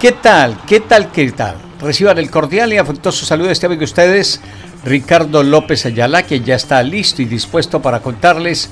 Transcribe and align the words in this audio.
¿Qué 0.00 0.12
tal? 0.12 0.56
¿Qué 0.66 0.80
tal? 0.80 1.12
¿Qué 1.12 1.30
tal? 1.30 1.56
Reciban 1.78 2.16
el 2.16 2.30
cordial 2.30 2.72
y 2.72 2.78
afectuoso 2.78 3.26
saludo 3.26 3.48
de 3.48 3.52
este 3.52 3.66
amigo 3.66 3.80
de 3.80 3.84
ustedes, 3.84 4.40
Ricardo 4.82 5.42
López 5.42 5.84
Ayala, 5.84 6.22
que 6.22 6.40
ya 6.40 6.54
está 6.54 6.82
listo 6.82 7.20
y 7.20 7.26
dispuesto 7.26 7.82
para 7.82 8.00
contarles 8.00 8.70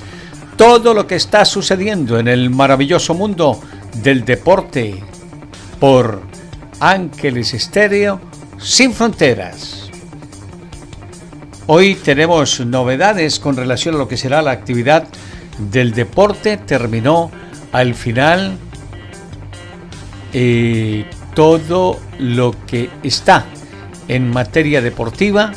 todo 0.57 0.95
lo 0.95 1.05
que 1.05 1.15
está 1.15 1.45
sucediendo 1.45 2.17
en 2.17 2.27
el 2.27 2.49
maravilloso 2.49 3.13
mundo 3.13 3.61
del 4.01 4.25
deporte 4.25 5.03
por 5.79 6.23
Ángeles 6.79 7.53
Estéreo 7.53 8.19
sin 8.57 8.91
fronteras. 8.91 9.91
Hoy 11.67 11.93
tenemos 11.93 12.59
novedades 12.61 13.39
con 13.39 13.55
relación 13.55 13.93
a 13.93 13.99
lo 13.99 14.07
que 14.07 14.17
será 14.17 14.41
la 14.41 14.49
actividad 14.49 15.07
del 15.59 15.93
deporte. 15.93 16.57
Terminó 16.57 17.29
al 17.71 17.93
final 17.93 18.57
eh, 20.33 21.05
todo 21.39 21.97
lo 22.17 22.53
que 22.67 22.89
está 23.01 23.45
en 24.09 24.29
materia 24.29 24.81
deportiva 24.81 25.53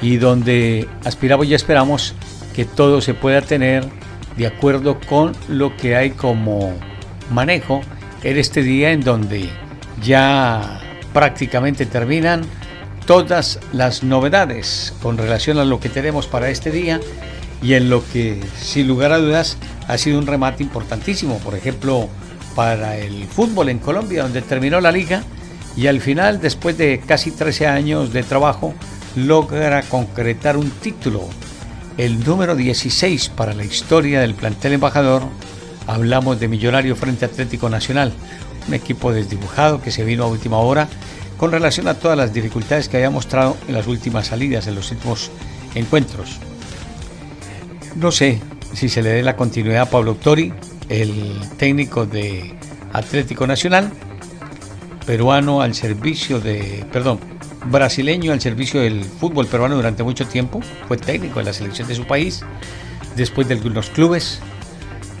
y 0.00 0.16
donde 0.16 0.88
aspiramos 1.04 1.46
y 1.46 1.52
esperamos 1.52 2.14
que 2.56 2.64
todo 2.64 3.02
se 3.02 3.12
pueda 3.12 3.42
tener 3.42 3.84
de 4.38 4.46
acuerdo 4.46 4.98
con 5.06 5.36
lo 5.48 5.76
que 5.76 5.96
hay 5.96 6.12
como 6.12 6.72
manejo 7.30 7.82
en 8.22 8.38
este 8.38 8.62
día 8.62 8.90
en 8.90 9.02
donde 9.02 9.50
ya 10.02 10.80
prácticamente 11.12 11.84
terminan 11.84 12.46
todas 13.04 13.60
las 13.74 14.02
novedades 14.02 14.94
con 15.02 15.18
relación 15.18 15.58
a 15.58 15.66
lo 15.66 15.78
que 15.78 15.90
tenemos 15.90 16.26
para 16.26 16.48
este 16.48 16.70
día 16.70 17.00
y 17.60 17.74
en 17.74 17.90
lo 17.90 18.02
que 18.02 18.40
sin 18.58 18.88
lugar 18.88 19.12
a 19.12 19.18
dudas 19.18 19.58
ha 19.88 19.98
sido 19.98 20.18
un 20.18 20.26
remate 20.26 20.62
importantísimo, 20.62 21.36
por 21.40 21.54
ejemplo, 21.54 22.08
para 22.58 22.98
el 22.98 23.24
fútbol 23.26 23.68
en 23.68 23.78
Colombia, 23.78 24.24
donde 24.24 24.42
terminó 24.42 24.80
la 24.80 24.90
liga 24.90 25.22
y 25.76 25.86
al 25.86 26.00
final, 26.00 26.40
después 26.40 26.76
de 26.76 26.98
casi 26.98 27.30
13 27.30 27.68
años 27.68 28.12
de 28.12 28.24
trabajo, 28.24 28.74
logra 29.14 29.82
concretar 29.82 30.56
un 30.56 30.68
título, 30.68 31.28
el 31.98 32.18
número 32.24 32.56
16 32.56 33.28
para 33.28 33.54
la 33.54 33.64
historia 33.64 34.20
del 34.20 34.34
plantel 34.34 34.72
embajador. 34.72 35.22
Hablamos 35.86 36.40
de 36.40 36.48
Millonario 36.48 36.96
frente 36.96 37.26
Atlético 37.26 37.70
Nacional, 37.70 38.12
un 38.66 38.74
equipo 38.74 39.12
desdibujado 39.12 39.80
que 39.80 39.92
se 39.92 40.02
vino 40.02 40.24
a 40.24 40.26
última 40.26 40.58
hora 40.58 40.88
con 41.36 41.52
relación 41.52 41.86
a 41.86 41.94
todas 41.94 42.18
las 42.18 42.34
dificultades 42.34 42.88
que 42.88 42.96
había 42.96 43.10
mostrado 43.10 43.56
en 43.68 43.74
las 43.74 43.86
últimas 43.86 44.26
salidas, 44.26 44.66
en 44.66 44.74
los 44.74 44.90
últimos 44.90 45.30
encuentros. 45.76 46.40
No 47.94 48.10
sé 48.10 48.40
si 48.74 48.88
se 48.88 49.00
le 49.00 49.10
dé 49.10 49.22
la 49.22 49.36
continuidad 49.36 49.82
a 49.82 49.90
Pablo 49.90 50.16
Tori, 50.16 50.52
el 50.88 51.40
técnico 51.56 52.06
de 52.06 52.54
Atlético 52.92 53.46
Nacional, 53.46 53.90
peruano 55.06 55.62
al 55.62 55.74
servicio 55.74 56.40
de, 56.40 56.84
perdón, 56.92 57.18
brasileño 57.66 58.32
al 58.32 58.40
servicio 58.40 58.80
del 58.80 59.04
fútbol 59.04 59.46
peruano 59.46 59.76
durante 59.76 60.02
mucho 60.02 60.26
tiempo, 60.26 60.60
fue 60.86 60.96
técnico 60.96 61.38
de 61.38 61.46
la 61.46 61.52
selección 61.52 61.88
de 61.88 61.94
su 61.94 62.06
país, 62.06 62.44
después 63.16 63.48
de 63.48 63.54
algunos 63.54 63.90
clubes, 63.90 64.40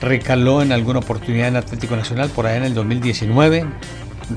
recaló 0.00 0.62
en 0.62 0.72
alguna 0.72 1.00
oportunidad 1.00 1.48
en 1.48 1.56
Atlético 1.56 1.96
Nacional 1.96 2.30
por 2.30 2.46
allá 2.46 2.58
en 2.58 2.64
el 2.64 2.74
2019, 2.74 3.66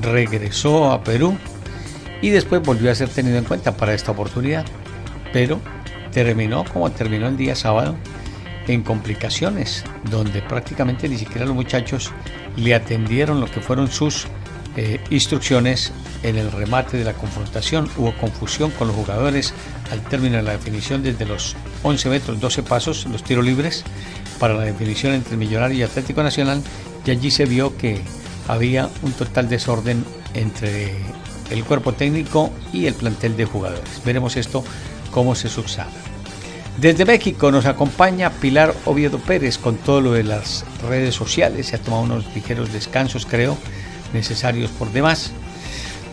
regresó 0.00 0.90
a 0.90 1.04
Perú 1.04 1.36
y 2.20 2.30
después 2.30 2.62
volvió 2.62 2.90
a 2.90 2.94
ser 2.94 3.08
tenido 3.08 3.36
en 3.38 3.44
cuenta 3.44 3.76
para 3.76 3.94
esta 3.94 4.12
oportunidad, 4.12 4.64
pero 5.32 5.60
terminó 6.12 6.64
como 6.72 6.90
terminó 6.90 7.28
el 7.28 7.36
día 7.36 7.54
sábado 7.54 7.96
en 8.68 8.82
complicaciones, 8.82 9.84
donde 10.10 10.42
prácticamente 10.42 11.08
ni 11.08 11.18
siquiera 11.18 11.46
los 11.46 11.54
muchachos 11.54 12.12
le 12.56 12.74
atendieron 12.74 13.40
lo 13.40 13.50
que 13.50 13.60
fueron 13.60 13.90
sus 13.90 14.26
eh, 14.76 15.00
instrucciones 15.10 15.92
en 16.22 16.36
el 16.36 16.50
remate 16.50 16.96
de 16.96 17.04
la 17.04 17.12
confrontación. 17.12 17.90
Hubo 17.96 18.16
confusión 18.16 18.70
con 18.70 18.88
los 18.88 18.96
jugadores 18.96 19.52
al 19.90 20.00
término 20.02 20.36
de 20.36 20.42
la 20.42 20.52
definición 20.52 21.02
desde 21.02 21.26
los 21.26 21.56
11 21.82 22.08
metros, 22.08 22.40
12 22.40 22.62
pasos, 22.62 23.06
los 23.06 23.22
tiros 23.22 23.44
libres, 23.44 23.84
para 24.38 24.54
la 24.54 24.62
definición 24.62 25.14
entre 25.14 25.36
Millonario 25.36 25.78
y 25.78 25.82
Atlético 25.82 26.22
Nacional, 26.22 26.62
y 27.04 27.10
allí 27.10 27.30
se 27.30 27.44
vio 27.44 27.76
que 27.76 28.00
había 28.48 28.88
un 29.02 29.12
total 29.12 29.48
desorden 29.48 30.04
entre 30.34 30.96
el 31.50 31.64
cuerpo 31.64 31.92
técnico 31.92 32.50
y 32.72 32.86
el 32.86 32.94
plantel 32.94 33.36
de 33.36 33.44
jugadores. 33.44 34.02
Veremos 34.04 34.36
esto 34.36 34.64
cómo 35.10 35.34
se 35.34 35.48
subsana. 35.48 36.11
Desde 36.78 37.04
México 37.04 37.52
nos 37.52 37.66
acompaña 37.66 38.30
Pilar 38.30 38.74
Oviedo 38.86 39.18
Pérez 39.18 39.58
con 39.58 39.76
todo 39.76 40.00
lo 40.00 40.12
de 40.12 40.24
las 40.24 40.64
redes 40.88 41.14
sociales. 41.14 41.66
Se 41.66 41.76
ha 41.76 41.78
tomado 41.78 42.02
unos 42.04 42.34
ligeros 42.34 42.72
descansos, 42.72 43.26
creo, 43.26 43.56
necesarios 44.12 44.70
por 44.70 44.90
demás. 44.90 45.32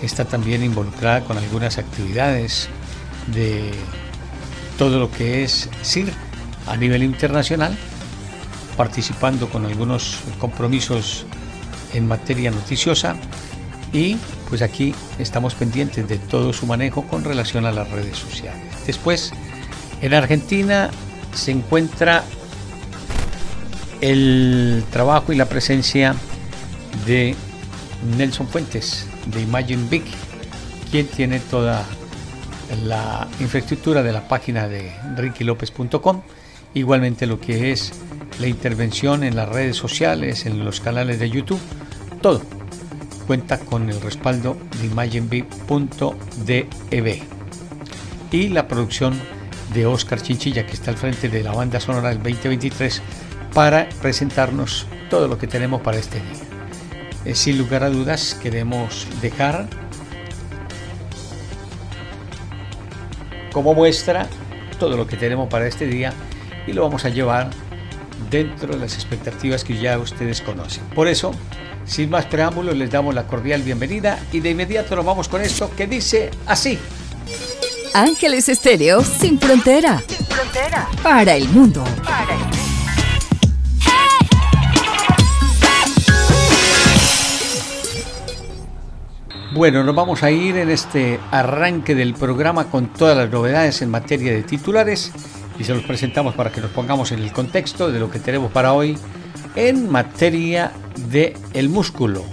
Está 0.03 0.25
también 0.25 0.63
involucrada 0.63 1.21
con 1.21 1.37
algunas 1.37 1.77
actividades 1.77 2.67
de 3.27 3.71
todo 4.77 4.99
lo 4.99 5.09
que 5.11 5.43
es 5.43 5.69
CIR 5.83 6.13
a 6.67 6.77
nivel 6.77 7.03
internacional, 7.03 7.75
participando 8.77 9.49
con 9.49 9.65
algunos 9.65 10.19
compromisos 10.39 11.25
en 11.93 12.07
materia 12.07 12.51
noticiosa 12.51 13.15
y 13.91 14.17
pues 14.47 14.61
aquí 14.61 14.93
estamos 15.17 15.55
pendientes 15.55 16.07
de 16.07 16.17
todo 16.17 16.53
su 16.53 16.65
manejo 16.65 17.03
con 17.07 17.23
relación 17.23 17.65
a 17.65 17.71
las 17.71 17.89
redes 17.89 18.17
sociales. 18.17 18.61
Después, 18.85 19.33
en 20.01 20.13
Argentina 20.13 20.89
se 21.33 21.51
encuentra 21.51 22.23
el 24.01 24.83
trabajo 24.91 25.33
y 25.33 25.35
la 25.35 25.45
presencia 25.45 26.15
de 27.05 27.35
Nelson 28.17 28.47
Fuentes 28.47 29.07
de 29.25 29.41
Imagine 29.41 29.87
Big, 29.89 30.03
quien 30.89 31.07
tiene 31.07 31.39
toda 31.39 31.85
la 32.85 33.27
infraestructura 33.39 34.03
de 34.03 34.13
la 34.13 34.27
página 34.27 34.67
de 34.67 34.91
rickylopez.com, 35.15 36.21
igualmente 36.73 37.25
lo 37.25 37.39
que 37.39 37.71
es 37.71 37.91
la 38.39 38.47
intervención 38.47 39.23
en 39.23 39.35
las 39.35 39.49
redes 39.49 39.75
sociales, 39.75 40.45
en 40.45 40.63
los 40.63 40.79
canales 40.79 41.19
de 41.19 41.29
YouTube, 41.29 41.59
todo 42.21 42.41
cuenta 43.27 43.59
con 43.59 43.89
el 43.89 43.99
respaldo 44.01 44.57
de 44.81 44.87
imaginebig.dev 44.87 47.23
y 48.31 48.49
la 48.49 48.67
producción 48.67 49.19
de 49.73 49.85
Oscar 49.85 50.21
Chinchilla, 50.21 50.65
que 50.65 50.73
está 50.73 50.91
al 50.91 50.97
frente 50.97 51.29
de 51.29 51.43
la 51.43 51.53
banda 51.53 51.79
sonora 51.79 52.09
del 52.09 52.17
2023, 52.17 53.01
para 53.53 53.89
presentarnos 54.01 54.87
todo 55.09 55.27
lo 55.27 55.37
que 55.37 55.47
tenemos 55.47 55.81
para 55.81 55.97
este 55.97 56.19
día. 56.19 56.49
Eh, 57.25 57.35
sin 57.35 57.57
lugar 57.57 57.83
a 57.83 57.89
dudas, 57.89 58.37
queremos 58.41 59.07
dejar 59.21 59.67
como 63.51 63.73
muestra 63.73 64.27
todo 64.79 64.95
lo 64.95 65.07
que 65.07 65.17
tenemos 65.17 65.49
para 65.49 65.67
este 65.67 65.85
día 65.87 66.13
y 66.65 66.73
lo 66.73 66.83
vamos 66.83 67.05
a 67.05 67.09
llevar 67.09 67.49
dentro 68.29 68.73
de 68.73 68.79
las 68.79 68.93
expectativas 68.95 69.63
que 69.63 69.77
ya 69.77 69.97
ustedes 69.97 70.41
conocen. 70.41 70.83
Por 70.95 71.07
eso, 71.07 71.33
sin 71.85 72.09
más 72.09 72.25
preámbulos, 72.25 72.77
les 72.77 72.91
damos 72.91 73.13
la 73.15 73.27
cordial 73.27 73.63
bienvenida 73.63 74.19
y 74.31 74.39
de 74.39 74.51
inmediato 74.51 74.95
nos 74.95 75.05
vamos 75.05 75.27
con 75.27 75.41
esto 75.41 75.71
que 75.75 75.87
dice 75.87 76.31
así. 76.45 76.79
Ángeles 77.93 78.49
Estéreo 78.49 79.03
sin 79.03 79.39
frontera. 79.39 80.03
Sin 80.07 80.25
frontera. 80.25 80.87
Para 81.01 81.35
el 81.35 81.49
mundo. 81.49 81.83
Para 82.03 82.33
el 82.33 82.39
mundo. 82.39 82.57
Bueno, 89.53 89.83
nos 89.83 89.95
vamos 89.95 90.21
a 90.23 90.29
ir 90.29 90.57
en 90.57 90.69
este 90.69 91.19
arranque 91.31 91.95
del 91.95 92.13
programa 92.13 92.69
con 92.69 92.93
todas 92.93 93.17
las 93.17 93.31
novedades 93.31 93.81
en 93.81 93.89
materia 93.89 94.31
de 94.31 94.43
titulares 94.43 95.11
y 95.57 95.63
se 95.63 95.73
los 95.73 95.83
presentamos 95.83 96.35
para 96.35 96.51
que 96.51 96.61
nos 96.61 96.71
pongamos 96.71 97.11
en 97.11 97.19
el 97.19 97.33
contexto 97.33 97.91
de 97.91 97.99
lo 97.99 98.11
que 98.11 98.19
tenemos 98.19 98.51
para 98.51 98.73
hoy 98.73 98.97
en 99.55 99.89
materia 99.89 100.71
de 101.09 101.35
el 101.53 101.69
músculo. 101.69 102.23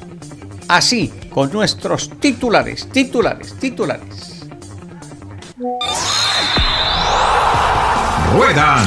Así, 0.69 1.11
con 1.31 1.50
nuestros 1.50 2.11
titulares, 2.20 2.88
titulares, 2.91 3.55
titulares. 3.58 4.35
Ruedan, 8.35 8.87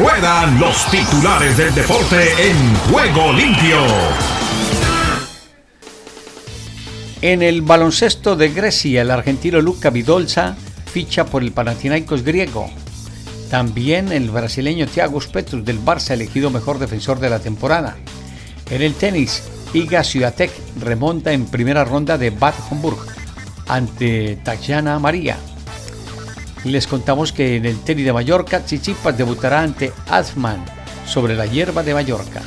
ruedan 0.00 0.58
los 0.58 0.90
titulares 0.90 1.56
del 1.56 1.72
deporte 1.72 2.50
en 2.50 2.74
juego 2.90 3.32
limpio. 3.32 3.76
En 7.22 7.40
el 7.40 7.62
baloncesto 7.62 8.34
de 8.34 8.48
Grecia, 8.48 9.02
el 9.02 9.12
argentino 9.12 9.60
Luca 9.60 9.90
Vidolza 9.90 10.56
ficha 10.92 11.24
por 11.24 11.44
el 11.44 11.52
Panathinaikos 11.52 12.24
griego. 12.24 12.68
También 13.48 14.10
el 14.10 14.28
brasileño 14.30 14.88
Thiago 14.88 15.20
Petrus 15.32 15.64
del 15.64 15.80
Barça 15.80 16.14
elegido 16.14 16.50
mejor 16.50 16.80
defensor 16.80 17.20
de 17.20 17.30
la 17.30 17.38
temporada. 17.38 17.96
En 18.70 18.82
el 18.82 18.94
tenis, 18.94 19.44
Iga 19.72 20.02
Swiatek 20.02 20.50
remonta 20.80 21.30
en 21.30 21.46
primera 21.46 21.84
ronda 21.84 22.18
de 22.18 22.30
Bad 22.30 22.54
Homburg 22.70 23.06
ante 23.68 24.34
Tatiana 24.42 24.98
María. 24.98 25.38
Les 26.64 26.86
contamos 26.86 27.32
que 27.32 27.56
en 27.56 27.64
el 27.64 27.78
tenis 27.80 28.04
de 28.04 28.12
Mallorca, 28.12 28.64
Chichipas 28.64 29.16
debutará 29.16 29.62
ante 29.62 29.92
Azman 30.08 30.64
sobre 31.06 31.36
la 31.36 31.46
hierba 31.46 31.82
de 31.82 31.94
Mallorca. 31.94 32.42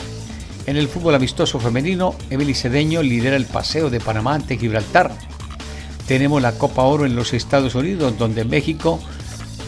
En 0.65 0.77
el 0.77 0.87
fútbol 0.87 1.15
amistoso 1.15 1.59
femenino, 1.59 2.15
Emily 2.29 2.53
Cedeño 2.53 3.01
lidera 3.01 3.35
el 3.35 3.45
paseo 3.45 3.89
de 3.89 3.99
Panamá 3.99 4.35
ante 4.35 4.57
Gibraltar. 4.57 5.11
Tenemos 6.07 6.41
la 6.41 6.51
Copa 6.51 6.83
Oro 6.83 7.05
en 7.05 7.15
los 7.15 7.33
Estados 7.33 7.73
Unidos, 7.73 8.17
donde 8.17 8.43
México 8.43 8.99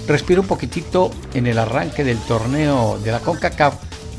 respira 0.08 0.42
un 0.42 0.48
poquitito 0.48 1.10
en 1.34 1.48
el 1.48 1.58
arranque 1.58 2.04
del 2.04 2.18
torneo 2.18 3.00
de 3.00 3.12
la 3.12 3.20
CONCACAF 3.20 3.76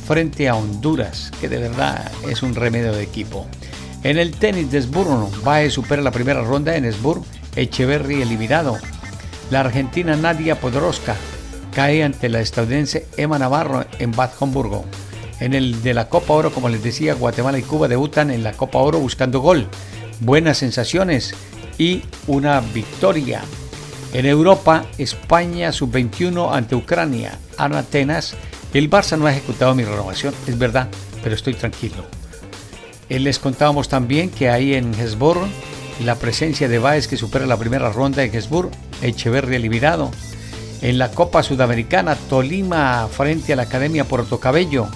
frente 0.06 0.48
a 0.48 0.54
Honduras, 0.54 1.30
que 1.40 1.48
de 1.48 1.58
verdad 1.58 2.10
es 2.28 2.42
un 2.42 2.54
remedio 2.54 2.92
de 2.92 3.02
equipo. 3.02 3.46
En 4.02 4.18
el 4.18 4.32
tenis 4.32 4.70
de 4.70 4.78
Esburgo, 4.78 5.30
Bae 5.44 5.70
supera 5.70 6.02
la 6.02 6.10
primera 6.10 6.42
ronda 6.42 6.76
en 6.76 6.84
Esburg, 6.84 7.22
Echeverry 7.56 8.22
eliminado. 8.22 8.76
La 9.50 9.60
argentina 9.60 10.16
Nadia 10.16 10.58
Podoroska 10.58 11.16
cae 11.74 12.02
ante 12.02 12.28
la 12.28 12.40
estadounidense 12.40 13.06
Emma 13.16 13.38
Navarro 13.38 13.84
en 13.98 14.12
Bad 14.12 14.30
Homburgo. 14.40 14.84
En 15.40 15.52
el 15.52 15.82
de 15.82 15.92
la 15.92 16.08
Copa 16.08 16.32
Oro, 16.32 16.52
como 16.52 16.68
les 16.68 16.82
decía, 16.82 17.14
Guatemala 17.14 17.58
y 17.58 17.62
Cuba 17.62 17.88
debutan 17.88 18.30
en 18.30 18.42
la 18.42 18.52
Copa 18.52 18.78
Oro 18.78 19.00
buscando 19.00 19.40
gol. 19.40 19.66
Buenas 20.20 20.58
sensaciones 20.58 21.34
y 21.76 22.02
una 22.26 22.60
victoria. 22.60 23.42
En 24.14 24.26
Europa, 24.26 24.86
España 24.96 25.72
sub-21 25.72 26.54
ante 26.54 26.76
Ucrania. 26.76 27.38
En 27.58 27.74
Atenas, 27.74 28.34
el 28.72 28.88
Barça 28.88 29.18
no 29.18 29.26
ha 29.26 29.32
ejecutado 29.32 29.74
mi 29.74 29.84
renovación, 29.84 30.32
es 30.46 30.56
verdad, 30.56 30.88
pero 31.22 31.34
estoy 31.34 31.54
tranquilo. 31.54 32.06
Eh, 33.08 33.18
les 33.18 33.38
contábamos 33.38 33.88
también 33.88 34.30
que 34.30 34.48
hay 34.48 34.74
en 34.74 34.94
La 36.02 36.16
presencia 36.16 36.68
de 36.68 36.78
Baez 36.78 37.06
que 37.06 37.16
supera 37.16 37.46
la 37.46 37.56
primera 37.56 37.90
ronda 37.90 38.24
en 38.24 38.34
Hesburg, 38.34 38.70
Echeverri 39.02 39.56
eliminado. 39.56 40.10
En 40.82 40.98
la 40.98 41.10
Copa 41.10 41.42
Sudamericana, 41.42 42.16
Tolima 42.16 43.08
frente 43.08 43.52
a 43.52 43.56
la 43.56 43.62
Academia 43.62 44.04
Puerto 44.04 44.40
Cabello, 44.40 44.88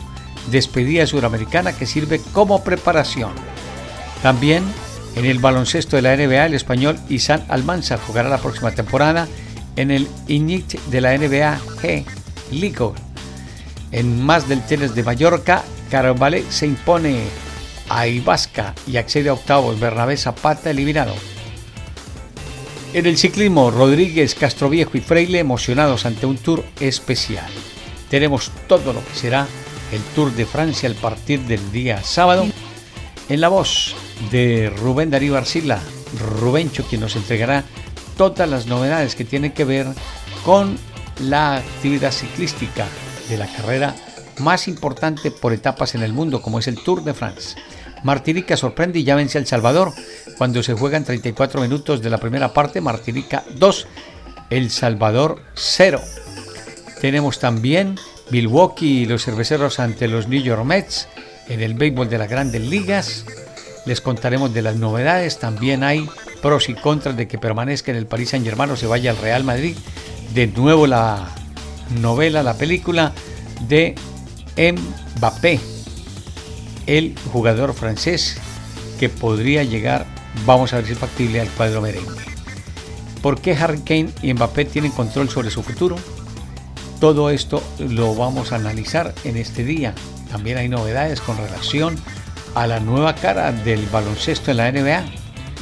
despedida 0.51 1.07
sudamericana 1.07 1.73
que 1.73 1.87
sirve 1.87 2.21
como 2.33 2.65
preparación. 2.65 3.33
También 4.23 4.65
en 5.17 5.25
el 5.25 5.39
baloncesto 5.39 5.97
de 5.97 6.03
la 6.03 6.17
NBA, 6.17 6.47
el 6.47 6.55
español 6.55 6.99
Isan 7.09 7.45
Almanza 7.49 7.99
jugará 7.99 8.29
la 8.29 8.39
próxima 8.39 8.73
temporada 8.73 9.29
en 9.77 9.91
el 9.91 10.09
INIT 10.27 10.81
de 10.91 11.01
la 11.01 11.17
NBA 11.17 11.59
G 11.81 12.05
Ligo. 12.51 12.95
En 13.93 14.23
más 14.25 14.49
del 14.49 14.63
tenis 14.63 14.95
de 14.95 15.03
Mallorca, 15.03 15.63
Carvalho 15.91 16.43
se 16.51 16.67
impone 16.67 17.23
a 17.89 18.07
y 18.07 18.97
accede 18.97 19.29
a 19.29 19.35
octavos. 19.35 19.79
Bernabé 19.81 20.17
Zapata 20.17 20.71
eliminado. 20.71 21.15
En 22.95 23.07
el 23.07 23.19
ciclismo, 23.19 23.71
Rodríguez, 23.71 24.35
Castroviejo 24.35 24.97
y 24.97 25.01
Freile 25.01 25.39
emocionados 25.39 26.07
ante 26.07 26.27
un 26.27 26.39
tour 26.39 26.65
especial. 26.81 27.51
Tenemos 28.09 28.51
todo 28.67 28.95
lo 28.95 29.05
que 29.05 29.15
será 29.15 29.47
el 29.93 30.01
Tour 30.15 30.33
de 30.33 30.47
Francia 30.47 30.89
al 30.89 30.95
partir 30.95 31.41
del 31.41 31.71
día 31.71 32.03
sábado. 32.03 32.47
En 33.29 33.41
la 33.41 33.49
voz 33.49 33.95
de 34.31 34.71
Rubén 34.71 35.11
Darío 35.11 35.37
Arcila, 35.37 35.81
Rubencho, 36.41 36.85
quien 36.85 37.03
nos 37.03 37.17
entregará 37.17 37.65
todas 38.17 38.49
las 38.49 38.67
novedades 38.67 39.15
que 39.15 39.25
tienen 39.25 39.53
que 39.53 39.65
ver 39.65 39.87
con 40.45 40.79
la 41.21 41.57
actividad 41.57 42.13
ciclística 42.13 42.87
de 43.29 43.37
la 43.37 43.47
carrera 43.47 43.95
más 44.39 44.69
importante 44.69 45.31
por 45.31 45.53
etapas 45.53 45.95
en 45.95 46.03
el 46.03 46.13
mundo, 46.13 46.41
como 46.41 46.59
es 46.59 46.69
el 46.69 46.83
Tour 46.83 47.05
de 47.05 47.13
France. 47.13 47.57
Martinica 48.03 48.57
sorprende 48.57 48.99
y 48.99 49.05
ya 49.05 49.17
vence 49.17 49.39
El 49.39 49.47
Salvador. 49.47 49.93
Cuando 50.37 50.63
se 50.63 50.75
juegan 50.75 51.05
34 51.05 51.61
minutos 51.61 52.03
de 52.03 52.11
la 52.11 52.19
primera 52.19 52.53
parte, 52.53 52.81
Martinica 52.81 53.45
2, 53.57 53.87
El 54.51 54.71
Salvador 54.71 55.43
0. 55.55 56.01
Tenemos 57.01 57.39
también 57.39 57.99
Milwaukee 58.31 59.03
y 59.03 59.07
los 59.07 59.25
cerveceros 59.25 59.79
ante 59.81 60.09
los 60.09 60.29
New 60.29 60.43
York 60.43 60.65
Mets 60.65 61.09
en 61.49 61.61
el 61.61 61.75
béisbol 61.75 62.09
de 62.09 62.19
las 62.19 62.29
grandes 62.29 62.63
ligas. 62.63 63.25
Les 63.87 64.01
contaremos 64.01 64.53
de 64.53 64.63
las 64.63 64.77
novedades. 64.77 65.39
También 65.39 65.83
hay 65.83 66.09
pros 66.43 66.69
y 66.69 66.75
contras 66.75 67.17
de 67.17 67.27
que 67.27 67.39
permanezca 67.39 67.91
en 67.91 67.97
el 67.97 68.07
Paris 68.07 68.31
Saint 68.31 68.45
Germain 68.45 68.71
o 68.71 68.77
se 68.77 68.87
vaya 68.87 69.11
al 69.11 69.17
Real 69.17 69.45
Madrid. 69.45 69.77
De 70.35 70.47
nuevo 70.47 70.87
la 70.87 71.31
novela, 72.01 72.43
la 72.43 72.55
película 72.55 73.13
de 73.67 73.95
Mbappé 74.57 75.78
el 76.89 77.15
jugador 77.33 77.75
francés 77.75 78.39
que 78.99 79.09
podría 79.09 79.63
llegar, 79.63 80.07
vamos 80.47 80.73
a 80.73 80.77
ver 80.77 80.87
si 80.87 80.93
es 80.93 80.99
factible, 80.99 81.41
al 81.41 81.49
cuadro 81.49 81.83
merengue. 81.83 82.23
¿Por 83.23 83.41
qué 83.41 83.55
Harry 83.55 83.81
Kane 83.81 84.11
y 84.23 84.33
Mbappé 84.33 84.65
tienen 84.65 84.91
control 84.91 85.29
sobre 85.29 85.51
su 85.51 85.63
futuro? 85.63 85.97
Todo 86.99 87.31
esto 87.31 87.63
lo 87.79 88.15
vamos 88.15 88.53
a 88.53 88.57
analizar 88.57 89.15
en 89.25 89.37
este 89.37 89.65
día. 89.65 89.95
También 90.31 90.57
hay 90.57 90.69
novedades 90.69 91.21
con 91.21 91.37
relación 91.37 91.95
a 92.55 92.67
la 92.67 92.81
nueva 92.81 93.15
cara 93.15 93.53
del 93.53 93.85
baloncesto 93.87 94.51
en 94.51 94.57
la 94.57 94.73
NBA. 94.73 95.05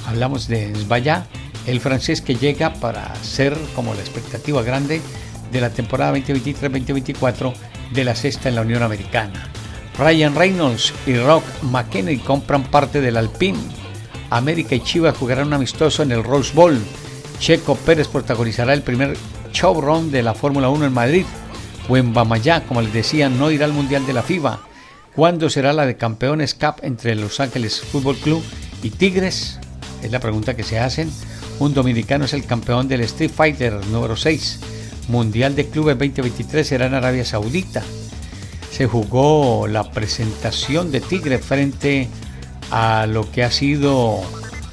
Hablamos 0.07 0.47
de 0.47 0.73
Zbaya, 0.75 1.27
el 1.67 1.81
francés 1.81 2.21
que 2.21 2.37
llega 2.37 2.73
para 2.75 3.13
ser 3.17 3.59
como 3.75 3.95
la 3.95 4.01
expectativa 4.01 4.63
grande 4.63 5.03
de 5.51 5.61
la 5.61 5.71
temporada 5.71 6.17
2023-2024 6.17 7.53
de 7.93 8.05
la 8.05 8.15
sexta 8.15 8.49
en 8.49 8.55
la 8.55 8.63
Unión 8.63 8.83
Americana. 8.85 9.51
Ryan 9.99 10.35
Reynolds 10.35 10.93
y 11.07 11.17
Rock 11.17 11.43
McKinney 11.63 12.19
compran 12.19 12.65
parte 12.65 13.01
del 13.01 13.17
Alpine. 13.17 13.59
América 14.29 14.75
y 14.75 14.81
Chivas 14.81 15.17
jugarán 15.17 15.47
un 15.47 15.55
amistoso 15.55 16.03
en 16.03 16.13
el 16.13 16.23
Rose 16.23 16.53
Bowl. 16.55 16.79
Checo 17.39 17.77
Pérez 17.77 18.07
protagonizará 18.09 18.75
el 18.75 18.83
primer 18.83 19.17
showrun 19.53 20.11
de 20.11 20.23
la 20.23 20.35
Fórmula 20.35 20.69
1 20.69 20.87
en 20.87 20.93
Madrid. 20.93 21.25
Wembamayá, 21.89 22.65
como 22.65 22.83
les 22.83 22.93
decía, 22.93 23.31
no 23.31 23.51
irá 23.51 23.65
al 23.65 23.73
Mundial 23.73 24.05
de 24.05 24.13
la 24.13 24.23
FIBA. 24.23 24.61
¿Cuándo 25.15 25.49
será 25.49 25.73
la 25.73 25.87
de 25.87 25.97
Campeones 25.97 26.53
Cup 26.53 26.75
entre 26.83 27.15
Los 27.15 27.41
Ángeles 27.41 27.81
Fútbol 27.81 28.17
Club 28.17 28.43
y 28.83 28.91
Tigres? 28.91 29.59
Es 30.03 30.13
la 30.13 30.21
pregunta 30.21 30.55
que 30.55 30.63
se 30.63 30.79
hacen. 30.79 31.11
Un 31.59 31.73
dominicano 31.73 32.27
es 32.27 32.35
el 32.35 32.45
campeón 32.45 32.87
del 32.87 33.01
Street 33.01 33.31
Fighter 33.35 33.73
número 33.87 34.15
6. 34.15 34.61
Mundial 35.09 35.57
de 35.57 35.69
Clubes 35.69 35.97
2023 35.97 36.67
será 36.67 36.87
en 36.87 36.95
Arabia 36.95 37.25
Saudita 37.25 37.83
se 38.77 38.87
jugó 38.87 39.67
la 39.67 39.91
presentación 39.91 40.93
de 40.93 41.01
Tigre 41.01 41.39
frente 41.39 42.09
a 42.71 43.07
lo 43.07 43.31
que 43.31 43.43
ha 43.43 43.51
sido 43.51 44.21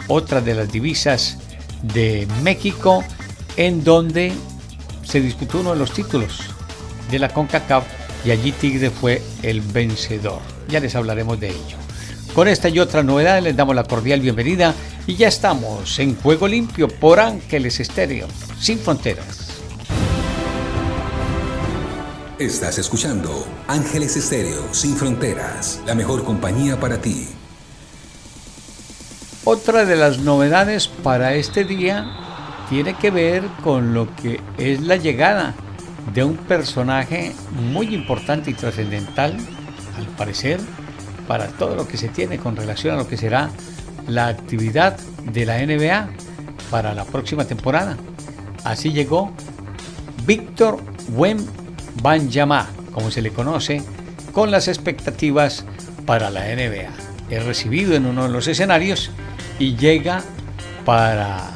otra 0.10 0.42
de 0.42 0.56
las 0.56 0.70
divisas 0.70 1.38
de 1.82 2.28
México, 2.42 3.02
en 3.56 3.86
donde 3.86 4.34
se 5.06 5.22
disputó 5.22 5.62
uno 5.62 5.72
de 5.72 5.80
los 5.80 5.94
títulos 5.94 6.42
de 7.10 7.18
la 7.18 7.30
CONCACAF 7.30 7.86
y 8.26 8.32
allí 8.32 8.52
Tigre 8.52 8.90
fue 8.90 9.22
el 9.42 9.62
vencedor. 9.62 10.42
Ya 10.68 10.82
les 10.82 10.96
hablaremos 10.96 11.40
de 11.40 11.52
ello. 11.52 11.78
Con 12.36 12.50
esta 12.50 12.68
y 12.68 12.80
otra 12.80 13.04
novedad 13.04 13.42
les 13.42 13.56
damos 13.56 13.74
la 13.74 13.86
cordial 13.86 14.20
bienvenida 14.20 14.74
y 15.08 15.16
ya 15.16 15.30
estamos 15.30 15.98
en 16.00 16.18
Juego 16.18 16.50
Limpio 16.50 16.90
por 16.90 17.22
Ángeles 17.22 17.80
Estéreo, 17.80 18.28
sin 18.60 18.80
fronteras. 18.80 19.43
Estás 22.40 22.80
escuchando 22.80 23.46
Ángeles 23.68 24.18
Estéreo 24.18 24.74
Sin 24.74 24.96
Fronteras, 24.96 25.80
la 25.86 25.94
mejor 25.94 26.24
compañía 26.24 26.80
para 26.80 27.00
ti. 27.00 27.28
Otra 29.44 29.86
de 29.86 29.96
las 29.96 30.18
novedades 30.18 30.88
para 30.88 31.36
este 31.36 31.64
día 31.64 32.12
tiene 32.72 32.96
que 32.96 33.12
ver 33.12 33.44
con 33.64 33.94
lo 33.94 34.14
que 34.16 34.42
es 34.58 34.82
la 34.82 34.96
llegada 34.96 35.54
de 36.12 36.24
un 36.24 36.36
personaje 36.36 37.34
muy 37.52 37.94
importante 37.94 38.50
y 38.50 38.56
trascendental, 38.56 39.38
al 39.96 40.08
parecer, 40.18 40.60
para 41.28 41.50
todo 41.50 41.76
lo 41.76 41.88
que 41.88 41.98
se 41.98 42.10
tiene 42.10 42.40
con 42.40 42.56
relación 42.56 42.96
a 42.96 42.98
lo 42.98 43.08
que 43.08 43.16
será 43.16 43.52
la 44.08 44.26
actividad 44.26 44.98
de 45.32 45.46
la 45.46 45.64
NBA 45.64 46.10
para 46.72 46.96
la 46.96 47.06
próxima 47.06 47.46
temporada. 47.46 47.96
Así 48.64 48.92
llegó 48.92 49.32
Víctor 50.26 50.80
Wem 51.10 51.63
Banjama, 52.02 52.70
como 52.92 53.12
se 53.12 53.22
le 53.22 53.32
conoce, 53.32 53.82
con 54.32 54.52
las 54.52 54.68
expectativas 54.68 55.66
para 56.06 56.30
la 56.30 56.46
NBA. 56.46 56.90
Es 57.30 57.46
recibido 57.46 57.96
en 57.96 58.06
uno 58.06 58.24
de 58.24 58.30
los 58.30 58.48
escenarios 58.48 59.12
y 59.60 59.76
llega 59.76 60.24
para 60.86 61.52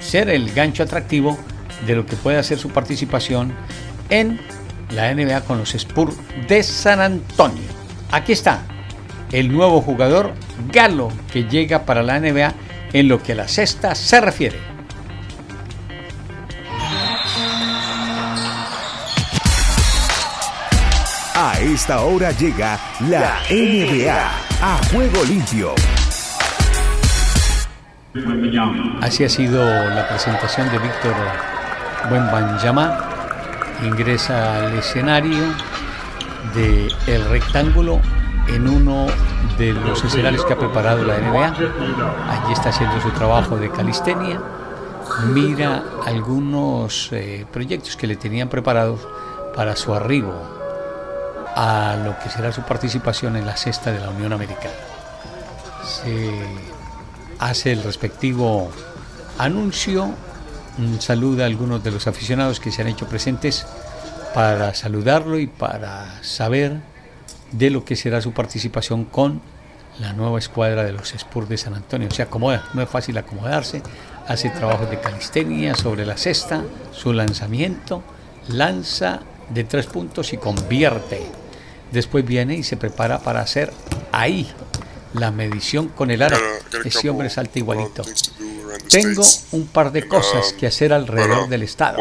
ser 0.00 0.28
el 0.28 0.52
gancho 0.52 0.82
atractivo 0.82 1.38
de 1.86 1.96
lo 1.96 2.06
que 2.06 2.16
puede 2.16 2.42
ser 2.42 2.58
su 2.58 2.70
participación 2.70 3.54
en 4.10 4.40
la 4.90 5.14
NBA 5.14 5.42
con 5.42 5.58
los 5.58 5.74
Spurs 5.74 6.14
de 6.48 6.62
San 6.62 7.00
Antonio. 7.00 7.64
Aquí 8.10 8.32
está 8.32 8.62
el 9.32 9.52
nuevo 9.52 9.80
jugador 9.80 10.32
Galo 10.72 11.10
que 11.32 11.44
llega 11.44 11.84
para 11.84 12.02
la 12.02 12.20
NBA 12.20 12.54
en 12.92 13.08
lo 13.08 13.22
que 13.22 13.32
a 13.32 13.36
la 13.36 13.48
cesta 13.48 13.94
se 13.94 14.20
refiere. 14.20 14.73
Esta 21.74 22.02
hora 22.02 22.30
llega 22.30 22.78
la 23.00 23.40
NBA 23.50 24.14
a 24.62 24.80
juego 24.92 25.24
limpio. 25.24 25.74
Así 29.00 29.24
ha 29.24 29.28
sido 29.28 29.64
la 29.90 30.06
presentación 30.06 30.70
de 30.70 30.78
Víctor 30.78 31.14
Buenbanjama. 32.08 33.00
Ingresa 33.82 34.58
al 34.58 34.74
escenario 34.74 35.42
del 36.54 36.94
el 37.08 37.24
rectángulo 37.28 38.00
en 38.46 38.68
uno 38.68 39.06
de 39.58 39.72
los 39.72 40.04
escenarios 40.04 40.44
que 40.44 40.52
ha 40.52 40.58
preparado 40.58 41.04
la 41.04 41.18
NBA. 41.18 41.46
Allí 42.30 42.52
está 42.52 42.68
haciendo 42.68 43.00
su 43.00 43.10
trabajo 43.10 43.56
de 43.56 43.68
calistenia. 43.70 44.40
Mira 45.32 45.82
algunos 46.06 47.08
eh, 47.10 47.44
proyectos 47.52 47.96
que 47.96 48.06
le 48.06 48.14
tenían 48.14 48.48
preparados 48.48 49.00
para 49.56 49.74
su 49.74 49.92
arribo 49.92 50.63
a 51.54 51.96
lo 52.04 52.18
que 52.18 52.30
será 52.30 52.52
su 52.52 52.62
participación 52.62 53.36
en 53.36 53.46
la 53.46 53.56
cesta 53.56 53.92
de 53.92 54.00
la 54.00 54.10
Unión 54.10 54.32
Americana. 54.32 54.74
Se 55.84 56.32
hace 57.38 57.72
el 57.72 57.82
respectivo 57.82 58.70
anuncio, 59.38 60.10
saluda 60.98 61.44
a 61.44 61.46
algunos 61.46 61.84
de 61.84 61.90
los 61.90 62.06
aficionados 62.06 62.60
que 62.60 62.72
se 62.72 62.82
han 62.82 62.88
hecho 62.88 63.06
presentes 63.06 63.66
para 64.34 64.74
saludarlo 64.74 65.38
y 65.38 65.46
para 65.46 66.22
saber 66.22 66.80
de 67.52 67.70
lo 67.70 67.84
que 67.84 67.94
será 67.94 68.20
su 68.20 68.32
participación 68.32 69.04
con 69.04 69.40
la 70.00 70.12
nueva 70.12 70.38
escuadra 70.40 70.82
de 70.82 70.92
los 70.92 71.14
Spurs 71.14 71.48
de 71.48 71.56
San 71.56 71.74
Antonio. 71.74 72.10
Se 72.10 72.22
acomoda, 72.22 72.64
no 72.74 72.82
es 72.82 72.88
fácil 72.88 73.16
acomodarse, 73.16 73.80
hace 74.26 74.50
trabajos 74.50 74.90
de 74.90 75.00
calistenia 75.00 75.74
sobre 75.76 76.04
la 76.04 76.16
cesta, 76.16 76.64
su 76.92 77.12
lanzamiento, 77.12 78.02
lanza 78.48 79.20
de 79.50 79.64
tres 79.64 79.86
puntos 79.86 80.32
y 80.32 80.38
convierte. 80.38 81.43
Después 81.94 82.26
viene 82.26 82.56
y 82.56 82.64
se 82.64 82.76
prepara 82.76 83.20
para 83.20 83.40
hacer 83.40 83.72
ahí 84.10 84.52
la 85.12 85.30
medición 85.30 85.88
con 85.88 86.10
el 86.10 86.22
aro. 86.22 86.36
Ese 86.84 87.08
hombre 87.08 87.30
salta 87.30 87.56
igualito. 87.60 88.02
Tengo 88.88 89.24
un 89.52 89.68
par 89.68 89.92
de 89.92 90.08
cosas 90.08 90.52
que 90.54 90.66
hacer 90.66 90.92
alrededor 90.92 91.48
del 91.48 91.62
estado. 91.62 91.98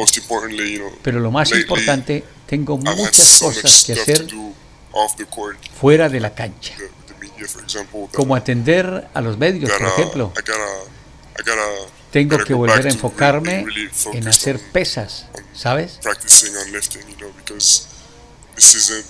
Pero 1.03 1.19
lo 1.19 1.29
más 1.29 1.51
importante, 1.51 2.23
tengo 2.47 2.77
muchas 2.77 3.39
cosas 3.39 3.83
que 3.85 3.93
hacer 3.93 4.27
fuera 5.79 6.09
de 6.09 6.19
la 6.19 6.33
cancha. 6.33 6.73
Como 8.15 8.35
atender 8.35 9.07
a 9.13 9.21
los 9.21 9.37
medios, 9.37 9.69
por 9.71 9.87
ejemplo. 9.87 10.33
Tengo 12.09 12.39
que 12.39 12.53
volver 12.55 12.87
a 12.87 12.89
enfocarme 12.89 13.65
en 14.11 14.27
hacer 14.27 14.59
pesas, 14.71 15.27
¿sabes? 15.53 15.99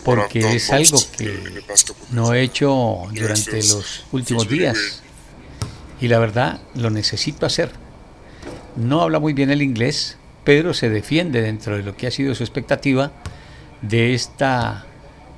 Porque 0.03 0.55
es 0.55 0.71
algo 0.71 0.99
que 1.17 1.63
no 2.11 2.33
he 2.33 2.41
hecho 2.43 3.07
durante 3.11 3.57
los 3.57 4.05
últimos 4.11 4.47
días 4.47 5.01
y 5.99 6.07
la 6.07 6.19
verdad 6.19 6.59
lo 6.75 6.89
necesito 6.89 7.45
hacer. 7.45 7.71
No 8.75 9.01
habla 9.01 9.19
muy 9.19 9.33
bien 9.33 9.51
el 9.51 9.61
inglés, 9.61 10.17
pero 10.43 10.73
se 10.73 10.89
defiende 10.89 11.41
dentro 11.41 11.77
de 11.77 11.83
lo 11.83 11.95
que 11.95 12.07
ha 12.07 12.11
sido 12.11 12.33
su 12.35 12.43
expectativa 12.43 13.11
de 13.81 14.13
esta 14.13 14.85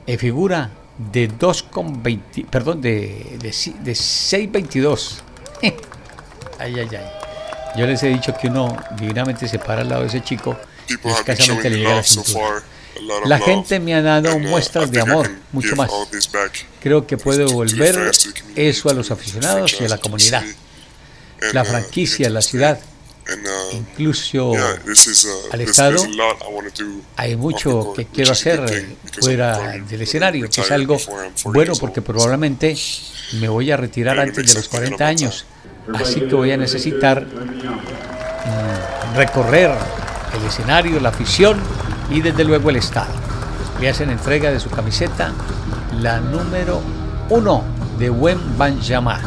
eh, 0.07 0.17
figura 0.17 0.71
de 1.11 1.29
2,20, 1.29 2.45
perdón, 2.45 2.81
de, 2.81 3.37
de, 3.39 3.49
de 3.49 3.91
6,22. 3.91 5.19
ay, 5.61 5.73
ay, 6.59 6.89
ay. 6.91 7.05
Yo 7.77 7.85
les 7.85 8.01
he 8.03 8.07
dicho 8.07 8.33
que 8.39 8.47
uno 8.47 8.77
divinamente 8.97 9.47
se 9.47 9.59
para 9.59 9.81
al 9.81 9.89
lado 9.89 10.01
de 10.03 10.07
ese 10.07 10.21
chico 10.21 10.57
y 10.87 11.07
escasamente 11.09 11.69
le 11.69 11.77
llega 11.77 11.91
a 11.91 11.95
la 11.97 12.03
cintura. 12.03 12.63
La 13.25 13.39
gente 13.39 13.79
me 13.79 13.95
ha 13.95 14.01
dado 14.01 14.37
muestras 14.39 14.91
de 14.91 15.01
amor, 15.01 15.29
mucho 15.51 15.75
más. 15.75 15.89
Creo 16.81 17.05
que 17.07 17.17
puedo 17.17 17.39
devolver 17.39 18.11
eso 18.55 18.89
a 18.89 18.93
los 18.93 19.11
aficionados 19.11 19.75
y 19.79 19.85
a 19.85 19.89
la 19.89 19.97
comunidad. 19.97 20.43
La 21.53 21.63
uh, 21.63 21.65
franquicia, 21.65 22.29
la 22.29 22.41
ciudad, 22.41 22.79
uh, 22.79 23.75
incluso 23.75 24.51
uh, 24.51 24.57
al 25.51 25.61
Estado, 25.61 25.97
hay 27.17 27.35
mucho 27.35 27.93
que 27.93 28.05
quiero 28.05 28.31
hacer 28.31 28.95
fuera 29.19 29.73
del 29.77 30.01
escenario, 30.01 30.49
que 30.49 30.61
es 30.61 30.71
algo 30.71 30.97
bueno 31.45 31.73
porque 31.75 32.01
probablemente 32.01 32.75
me 33.33 33.49
voy 33.49 33.71
a 33.71 33.77
retirar 33.77 34.19
antes 34.19 34.47
de 34.47 34.53
los 34.53 34.69
40 34.69 35.05
años. 35.05 35.45
Así 35.93 36.21
que 36.21 36.33
voy 36.33 36.51
a 36.51 36.57
necesitar 36.57 37.25
mm, 37.25 39.15
recorrer 39.15 39.71
el 40.33 40.45
escenario, 40.47 40.99
la 40.99 41.09
afición 41.09 41.61
y 42.09 42.21
desde 42.21 42.43
luego 42.43 42.69
el 42.69 42.77
Estado. 42.77 43.13
Le 43.79 43.89
hacen 43.89 44.09
entrega 44.09 44.51
de 44.51 44.59
su 44.59 44.69
camiseta, 44.69 45.33
la 45.99 46.19
número 46.19 46.81
uno 47.29 47.63
de 47.99 48.09
Wen 48.09 48.39
Banjama, 48.57 49.19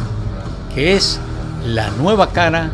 que 0.73 0.95
es 0.95 1.19
la 1.65 1.89
nueva 1.91 2.31
cara 2.31 2.71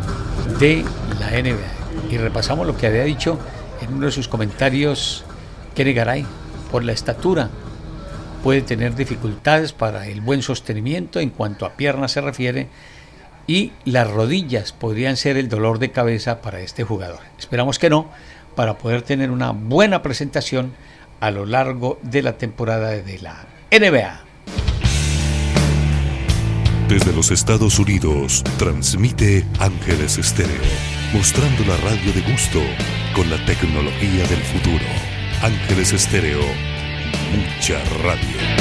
de 0.59 0.85
la 1.19 1.31
NBA. 1.31 2.11
Y 2.11 2.17
repasamos 2.17 2.67
lo 2.67 2.77
que 2.77 2.87
había 2.87 3.03
dicho 3.03 3.39
en 3.81 3.93
uno 3.93 4.05
de 4.05 4.11
sus 4.11 4.27
comentarios 4.27 5.25
Kenny 5.75 5.93
Garay, 5.93 6.25
por 6.71 6.83
la 6.83 6.93
estatura. 6.93 7.49
Puede 8.43 8.61
tener 8.61 8.95
dificultades 8.95 9.73
para 9.73 10.07
el 10.07 10.21
buen 10.21 10.41
sostenimiento 10.41 11.19
en 11.19 11.29
cuanto 11.29 11.65
a 11.65 11.73
piernas 11.73 12.11
se 12.11 12.21
refiere 12.21 12.69
y 13.47 13.73
las 13.85 14.09
rodillas 14.09 14.71
podrían 14.71 15.17
ser 15.17 15.37
el 15.37 15.49
dolor 15.49 15.79
de 15.79 15.91
cabeza 15.91 16.41
para 16.41 16.61
este 16.61 16.83
jugador. 16.83 17.19
Esperamos 17.37 17.79
que 17.79 17.89
no, 17.89 18.09
para 18.55 18.77
poder 18.77 19.01
tener 19.01 19.31
una 19.31 19.51
buena 19.51 20.01
presentación 20.01 20.73
a 21.19 21.31
lo 21.31 21.45
largo 21.45 21.99
de 22.01 22.21
la 22.21 22.37
temporada 22.37 22.89
de 22.91 23.19
la 23.19 23.45
NBA. 23.71 24.21
Desde 26.87 27.13
los 27.13 27.31
Estados 27.31 27.79
Unidos, 27.79 28.43
transmite 28.57 29.43
Ángeles 29.59 30.19
Estéreo, 30.19 30.61
mostrando 31.13 31.65
la 31.65 31.77
radio 31.77 32.13
de 32.13 32.21
gusto 32.31 32.61
con 33.15 33.29
la 33.29 33.43
tecnología 33.45 34.27
del 34.27 34.41
futuro. 34.41 34.85
Ángeles 35.41 35.93
Estéreo, 35.93 36.41
mucha 37.33 37.79
radio. 38.03 38.55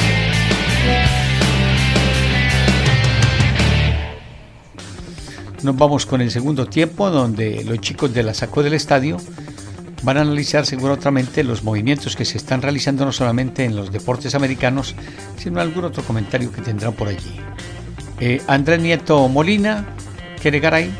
Nos 5.63 5.77
vamos 5.77 6.05
con 6.05 6.21
el 6.21 6.31
segundo 6.31 6.67
tiempo 6.67 7.11
donde 7.11 7.65
los 7.65 7.81
chicos 7.81 8.13
de 8.13 8.23
la 8.23 8.35
sacó 8.35 8.63
del 8.63 8.75
estadio 8.75 9.17
van 10.05 10.19
a 10.19 10.21
analizar 10.21 10.67
seguramente 10.67 11.43
los 11.43 11.65
movimientos 11.65 12.15
que 12.15 12.25
se 12.25 12.37
están 12.37 12.63
realizando 12.63 13.05
no 13.05 13.13
solamente 13.13 13.65
en 13.65 13.75
los 13.75 13.91
deportes 13.91 14.35
americanos, 14.35 14.95
sino 15.39 15.61
algún 15.61 15.85
otro 15.85 16.05
comentario 16.05 16.53
que 16.53 16.61
tendrán 16.61 16.93
por 16.93 17.09
allí. 17.09 17.41
Eh, 18.21 18.41
Andrés 18.47 18.81
Nieto 18.81 19.27
Molina, 19.29 19.87
Keregaray 20.41 20.91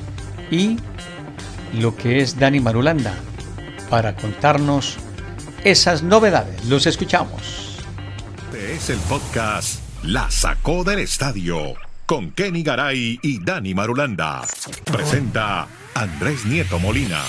y 0.51 0.79
lo 1.75 1.95
que 1.95 2.21
es 2.21 2.39
Dani 2.39 2.61
Marulanda 2.61 3.15
para 3.91 4.17
contarnos 4.17 4.97
esas 5.65 6.03
novedades. 6.03 6.65
Los 6.65 6.87
escuchamos. 6.87 7.79
Este 8.53 8.75
es 8.75 8.91
el 8.91 8.99
podcast 9.09 9.81
La 10.03 10.31
Sacó 10.31 10.85
del 10.85 11.01
Estadio 11.01 11.75
con 12.07 12.33
Kenny 12.33 12.63
Garay 12.63 13.19
y 13.23 13.43
Dani 13.45 13.75
Marulanda. 13.75 14.43
Presenta 14.85 15.67
Andrés 15.95 16.45
Nieto 16.47 16.79
Molina. 16.79 17.23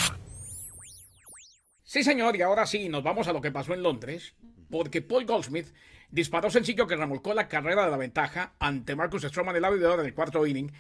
Sí, 1.95 2.03
señor, 2.03 2.35
y 2.35 2.41
ahora 2.41 2.65
sí, 2.65 2.89
nos 2.89 3.03
vamos 3.03 3.29
a 3.29 3.31
lo 3.31 3.39
que 3.39 3.53
pasó 3.53 3.73
en 3.73 3.81
Londres, 3.81 4.35
porque 4.69 5.01
Paul 5.01 5.25
Goldsmith 5.25 5.67
disparó 6.11 6.49
sencillo 6.49 6.87
que 6.87 6.97
remolcó 6.97 7.33
la 7.33 7.47
carrera 7.47 7.85
de 7.85 7.91
la 7.91 7.95
ventaja 7.95 8.51
ante 8.59 8.97
Marcus 8.97 9.21
Stroman 9.21 9.55
el 9.55 9.63
abridor 9.63 10.01
en 10.01 10.07
el 10.07 10.13
cuarto 10.13 10.45
inning, 10.45 10.73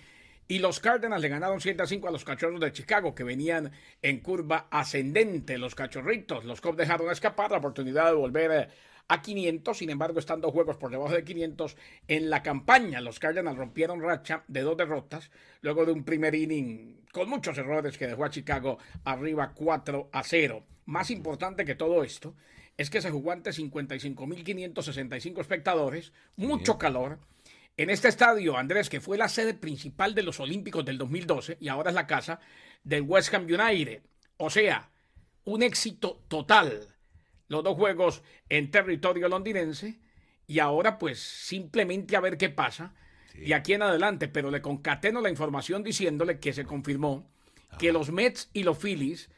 y 0.49 0.59
los 0.59 0.81
Cardinals 0.81 1.21
le 1.21 1.29
ganaron 1.29 1.61
7 1.61 1.81
a 1.81 1.87
5 1.87 2.09
a 2.09 2.11
los 2.11 2.25
cachorros 2.25 2.59
de 2.59 2.73
Chicago, 2.73 3.15
que 3.15 3.23
venían 3.23 3.71
en 4.01 4.19
curva 4.19 4.67
ascendente. 4.69 5.57
Los 5.57 5.73
cachorritos, 5.73 6.43
los 6.43 6.59
Cubs 6.59 6.75
dejaron 6.75 7.09
escapar 7.09 7.49
la 7.49 7.59
oportunidad 7.59 8.07
de 8.07 8.15
volver 8.15 8.51
eh, 8.51 8.67
a 9.07 9.21
500, 9.21 9.77
sin 9.77 9.91
embargo, 9.91 10.19
están 10.19 10.41
dos 10.41 10.51
juegos 10.51 10.75
por 10.75 10.91
debajo 10.91 11.13
de 11.13 11.23
500 11.23 11.77
en 12.09 12.29
la 12.29 12.43
campaña. 12.43 12.99
Los 12.99 13.19
Cardinals 13.19 13.57
rompieron 13.57 14.01
racha 14.01 14.43
de 14.49 14.63
dos 14.63 14.75
derrotas, 14.75 15.31
luego 15.61 15.85
de 15.85 15.93
un 15.93 16.03
primer 16.03 16.35
inning 16.35 17.04
con 17.15 17.29
muchos 17.29 17.57
errores 17.57 17.97
que 17.97 18.07
dejó 18.07 18.25
a 18.25 18.29
Chicago 18.29 18.77
arriba 19.05 19.53
4 19.55 20.09
a 20.11 20.21
0. 20.21 20.65
Más 20.83 21.09
importante 21.09 21.63
que 21.63 21.73
todo 21.73 22.03
esto 22.03 22.35
es 22.75 22.89
que 22.89 23.01
se 23.01 23.09
jugó 23.09 23.31
ante 23.31 23.51
55.565 23.51 25.39
espectadores, 25.39 26.11
mucho 26.35 26.77
calor. 26.77 27.19
En 27.77 27.89
este 27.89 28.09
estadio, 28.09 28.57
Andrés, 28.57 28.89
que 28.89 28.99
fue 28.99 29.17
la 29.17 29.29
sede 29.29 29.53
principal 29.53 30.13
de 30.13 30.23
los 30.23 30.41
Olímpicos 30.41 30.83
del 30.83 30.97
2012 30.97 31.55
y 31.61 31.69
ahora 31.69 31.91
es 31.91 31.95
la 31.95 32.05
casa 32.05 32.41
del 32.83 33.03
West 33.03 33.33
Ham 33.33 33.45
United. 33.45 34.01
O 34.35 34.49
sea, 34.49 34.91
un 35.45 35.63
éxito 35.63 36.21
total. 36.27 36.97
Los 37.47 37.63
dos 37.63 37.77
juegos 37.77 38.23
en 38.49 38.71
territorio 38.71 39.29
londinense 39.29 40.01
y 40.47 40.59
ahora 40.59 40.99
pues 40.99 41.21
simplemente 41.21 42.17
a 42.17 42.19
ver 42.19 42.37
qué 42.37 42.49
pasa 42.49 42.93
y 43.41 43.53
aquí 43.53 43.73
en 43.73 43.81
adelante, 43.81 44.27
pero 44.27 44.51
le 44.51 44.61
concateno 44.61 45.21
la 45.21 45.29
información 45.29 45.83
diciéndole 45.83 46.39
que 46.39 46.53
se 46.53 46.65
confirmó 46.65 47.27
que 47.77 47.91
los 47.91 48.11
Mets 48.11 48.49
y 48.53 48.63
los 48.63 48.77
Phillies 48.77 49.29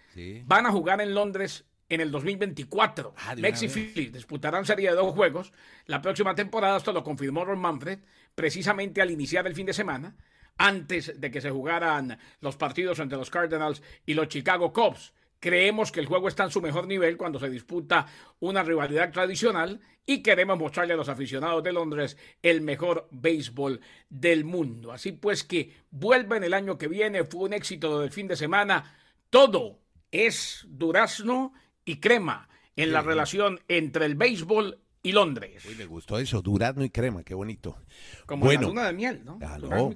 van 0.46 0.66
a 0.66 0.72
jugar 0.72 1.01
en 1.01 1.13
Londres 1.13 1.66
en 1.89 2.01
el 2.01 2.12
2024. 2.12 3.13
Ah, 3.18 3.36
Mets 3.36 3.63
y 3.63 3.70
Phillies 3.70 4.13
disputarán 4.13 4.66
serie 4.66 4.89
de 4.89 4.96
dos 4.96 5.13
juegos 5.13 5.54
la 5.86 6.01
próxima 6.01 6.36
temporada. 6.36 6.77
Esto 6.77 6.92
lo 6.92 7.04
confirmó 7.04 7.46
Ron 7.46 7.60
Manfred 7.60 8.00
precisamente 8.36 9.01
al 9.01 9.12
iniciar 9.12 9.48
el 9.48 9.56
fin 9.56 9.66
de 9.66 9.74
semana, 9.74 10.16
antes 10.58 11.20
de 11.20 11.32
que 11.32 11.42
se 11.42 11.50
jugaran 11.50 12.18
los 12.39 12.58
partidos 12.58 13.00
entre 13.00 13.18
los 13.18 13.30
Cardinals 13.30 13.82
y 14.06 14.13
los 14.13 14.27
Chicago 14.27 14.74
Cubs. 14.74 15.13
Creemos 15.39 15.91
que 15.91 16.00
el 16.00 16.06
juego 16.08 16.27
está 16.27 16.44
en 16.44 16.51
su 16.51 16.62
mejor 16.62 16.88
nivel 16.88 17.17
cuando 17.17 17.39
se 17.39 17.50
disputa 17.50 18.08
una 18.39 18.63
rivalidad 18.63 19.12
tradicional 19.12 19.82
y 20.06 20.24
queremos 20.24 20.58
mostrarle 20.58 20.94
a 20.94 20.98
los 20.98 21.10
aficionados 21.10 21.62
de 21.63 21.74
Londres 21.74 22.17
el 22.41 22.62
mejor 22.62 23.08
béisbol 23.12 23.82
del 24.10 24.46
mundo. 24.46 24.91
Así 24.91 25.12
pues 25.12 25.44
que 25.44 25.74
vuelve 25.91 26.38
en 26.38 26.46
el 26.46 26.53
año 26.53 26.77
que 26.77 26.88
viene, 26.88 27.24
fue 27.25 27.41
un 27.41 27.53
éxito 27.53 28.00
del 28.00 28.12
fin 28.12 28.27
de 28.27 28.36
semana. 28.36 28.96
Todo 29.29 29.79
es 30.12 30.65
durazno 30.70 31.53
y 31.86 32.00
crema 32.00 32.50
en 32.75 32.94
la 32.94 33.01
relación 33.01 33.60
entre 33.67 34.06
el 34.06 34.15
béisbol 34.15 34.79
y 35.03 35.12
Londres. 35.12 35.63
Uy, 35.65 35.75
me 35.75 35.86
gustó 35.86 36.17
eso, 36.20 36.41
durazno 36.41 36.84
y 36.84 36.89
crema, 36.89 37.24
qué 37.24 37.34
bonito. 37.34 37.77
Como 38.25 38.46
bueno, 38.46 38.62
la 38.62 38.67
luna 38.67 38.88
de 38.88 38.94
miel, 38.94 39.22
¿no? 39.25 39.38
Claro, 39.39 39.94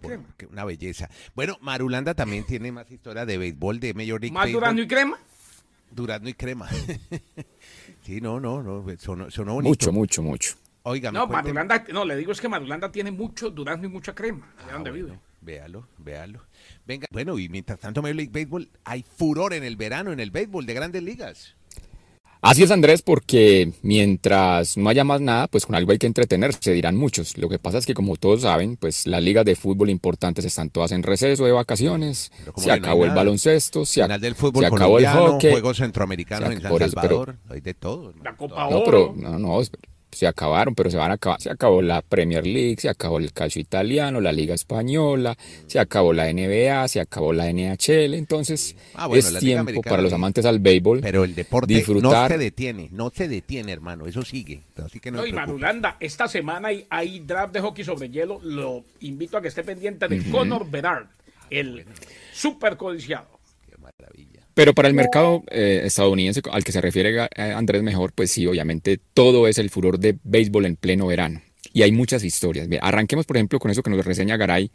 una 0.50 0.65
belleza. 0.65 1.10
Bueno, 1.36 1.57
Marulanda 1.62 2.13
también 2.13 2.45
tiene 2.45 2.71
más 2.71 2.89
historia 2.91 3.25
de 3.25 3.38
béisbol 3.38 3.79
de 3.79 3.93
Major 3.93 4.21
League 4.21 4.33
¿Más 4.33 4.51
durazno 4.51 4.81
y 4.81 4.88
crema? 4.88 5.19
Durazno 5.91 6.29
y 6.29 6.33
crema. 6.33 6.67
sí, 8.01 8.21
no, 8.21 8.39
no, 8.39 8.63
no, 8.63 8.83
sonó, 8.98 9.27
bonito. 9.53 9.69
Mucho, 9.69 9.91
mucho, 9.91 10.24
mucho. 10.24 10.55
Oiga, 10.83 11.12
no, 11.12 11.27
Marulanda, 11.27 11.83
no, 11.93 12.05
le 12.05 12.15
digo 12.15 12.31
es 12.31 12.41
que 12.41 12.50
Marulanda 12.50 12.91
tiene 12.91 13.12
mucho 13.12 13.51
durazno 13.51 13.86
y 13.86 13.89
mucha 13.89 14.15
crema. 14.15 14.48
¿De 14.57 14.71
ah, 14.71 14.74
dónde 14.74 14.91
vive? 14.91 15.19
Véalo, 15.41 15.88
véalo. 15.98 16.41
Venga, 16.86 17.07
bueno, 17.12 17.38
y 17.38 17.50
mientras 17.50 17.79
tanto, 17.79 18.01
Major 18.01 18.15
League 18.15 18.31
Baseball, 18.31 18.69
hay 18.83 19.03
furor 19.03 19.53
en 19.53 19.63
el 19.63 19.75
verano 19.75 20.12
en 20.12 20.19
el 20.19 20.31
béisbol 20.31 20.65
de 20.65 20.74
grandes 20.74 21.03
ligas. 21.03 21.55
Así 22.41 22.63
es, 22.63 22.71
Andrés, 22.71 23.03
porque 23.03 23.71
mientras 23.83 24.75
no 24.75 24.89
haya 24.89 25.03
más 25.03 25.21
nada, 25.21 25.48
pues 25.48 25.67
con 25.67 25.75
algo 25.75 25.91
hay 25.91 26.00
que 26.00 26.07
entretenerse, 26.07 26.74
dirán 26.74 26.95
muchos. 26.95 27.38
Lo 27.38 27.48
que 27.50 27.60
pasa 27.60 27.77
es 27.77 27.86
que, 27.86 27.93
como 27.93 28.15
todos 28.15 28.41
saben, 28.41 28.77
pues 28.77 29.05
las 29.05 29.21
ligas 29.21 29.45
de 29.45 29.55
fútbol 29.55 29.91
importantes 29.91 30.43
están 30.43 30.71
todas 30.71 30.91
en 30.91 31.03
receso 31.03 31.45
de 31.45 31.51
vacaciones. 31.51 32.31
Se 32.57 32.71
acabó 32.71 33.05
el 33.05 33.12
baloncesto, 33.12 33.86
se, 33.86 34.07
del 34.07 34.33
fútbol 34.33 34.63
se 34.63 34.74
acabó 34.74 34.98
el 34.98 35.07
hockey. 35.07 35.51
Juegos 35.51 35.77
centroamericanos 35.77 36.51
en 36.51 36.62
San 36.62 36.79
Salvador, 36.79 37.38
hay 37.48 37.62
de 37.62 37.75
todo. 37.75 38.13
La 38.24 38.36
Copa 38.36 38.67
Oro. 38.67 39.13
No, 39.15 39.38
no, 39.38 39.39
no, 39.39 39.62
se 40.11 40.27
acabaron, 40.27 40.75
pero 40.75 40.89
se 40.89 40.97
van 40.97 41.11
a 41.11 41.15
acabar. 41.15 41.41
Se 41.41 41.49
acabó 41.49 41.81
la 41.81 42.01
Premier 42.01 42.45
League, 42.45 42.77
se 42.79 42.89
acabó 42.89 43.17
el 43.17 43.31
calcio 43.33 43.61
italiano, 43.61 44.19
la 44.21 44.31
Liga 44.31 44.53
Española, 44.53 45.37
se 45.67 45.79
acabó 45.79 46.13
la 46.13 46.31
NBA, 46.31 46.87
se 46.87 46.99
acabó 46.99 47.33
la 47.33 47.51
NHL. 47.51 48.13
Entonces 48.13 48.75
ah, 48.95 49.09
es 49.13 49.39
tiempo 49.39 49.81
para 49.81 50.01
los 50.01 50.13
amantes 50.13 50.45
al 50.45 50.59
béisbol. 50.59 50.99
Pero 51.01 51.23
el 51.23 51.35
deporte 51.35 51.73
disfrutar. 51.73 52.29
no 52.29 52.35
se 52.35 52.37
detiene, 52.37 52.89
no 52.91 53.11
se 53.13 53.27
detiene, 53.27 53.71
hermano. 53.71 54.05
Eso 54.05 54.23
sigue. 54.23 54.63
Así 54.83 54.99
que 54.99 55.11
no, 55.11 55.25
y 55.25 55.33
Marulanda, 55.33 55.97
esta 55.99 56.27
semana 56.27 56.69
hay, 56.89 57.19
draft 57.19 57.53
de 57.53 57.61
hockey 57.61 57.85
sobre 57.85 58.09
hielo. 58.09 58.39
Lo 58.43 58.83
invito 59.01 59.37
a 59.37 59.41
que 59.41 59.47
esté 59.47 59.63
pendiente 59.63 60.07
de 60.07 60.23
Conor 60.29 60.69
Bedard, 60.69 61.07
el 61.49 61.85
super 62.33 62.77
codiciado. 62.77 63.39
Qué 63.69 63.77
maravilla. 63.77 64.30
Pero 64.53 64.74
para 64.74 64.88
el 64.88 64.93
mercado 64.93 65.43
eh, 65.50 65.81
estadounidense 65.86 66.41
al 66.51 66.63
que 66.63 66.72
se 66.72 66.81
refiere 66.81 67.27
eh, 67.36 67.51
Andrés 67.53 67.84
Mejor, 67.84 68.12
pues 68.13 68.31
sí, 68.31 68.46
obviamente 68.46 69.00
todo 69.13 69.48
es 69.48 69.58
el 69.58 69.70
furor 69.70 70.00
de 70.00 70.17
béisbol 70.24 70.65
en 70.65 70.75
pleno 70.75 71.08
verano. 71.08 71.41
Y 71.74 71.84
hay 71.84 71.91
muchas 71.91 72.24
historias. 72.24 72.67
arranquemos, 72.81 73.25
por 73.25 73.38
ejemplo, 73.38 73.60
con 73.60 73.72
eso 73.72 73.81
que 73.81 73.89
nos 73.89 74.05
reseña 74.05 74.36
Garay 74.36 74.72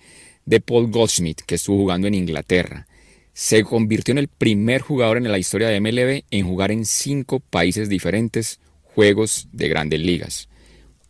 de 0.47 0.61
Paul 0.61 0.90
Goldsmith, 0.90 1.40
que 1.47 1.56
estuvo 1.56 1.76
jugando 1.76 2.06
en 2.06 2.14
Inglaterra. 2.14 2.87
Se 3.35 3.64
convirtió 3.64 4.12
en 4.12 4.18
el 4.18 4.28
primer 4.28 4.80
jugador 4.80 5.18
en 5.18 5.30
la 5.30 5.38
historia 5.38 5.68
de 5.68 5.78
MLB 5.78 6.25
en 6.30 6.47
jugar 6.47 6.71
en 6.71 6.86
cinco 6.86 7.41
países 7.41 7.91
diferentes 7.91 8.60
juegos 8.82 9.49
de 9.52 9.69
grandes 9.69 10.00
ligas. 10.00 10.49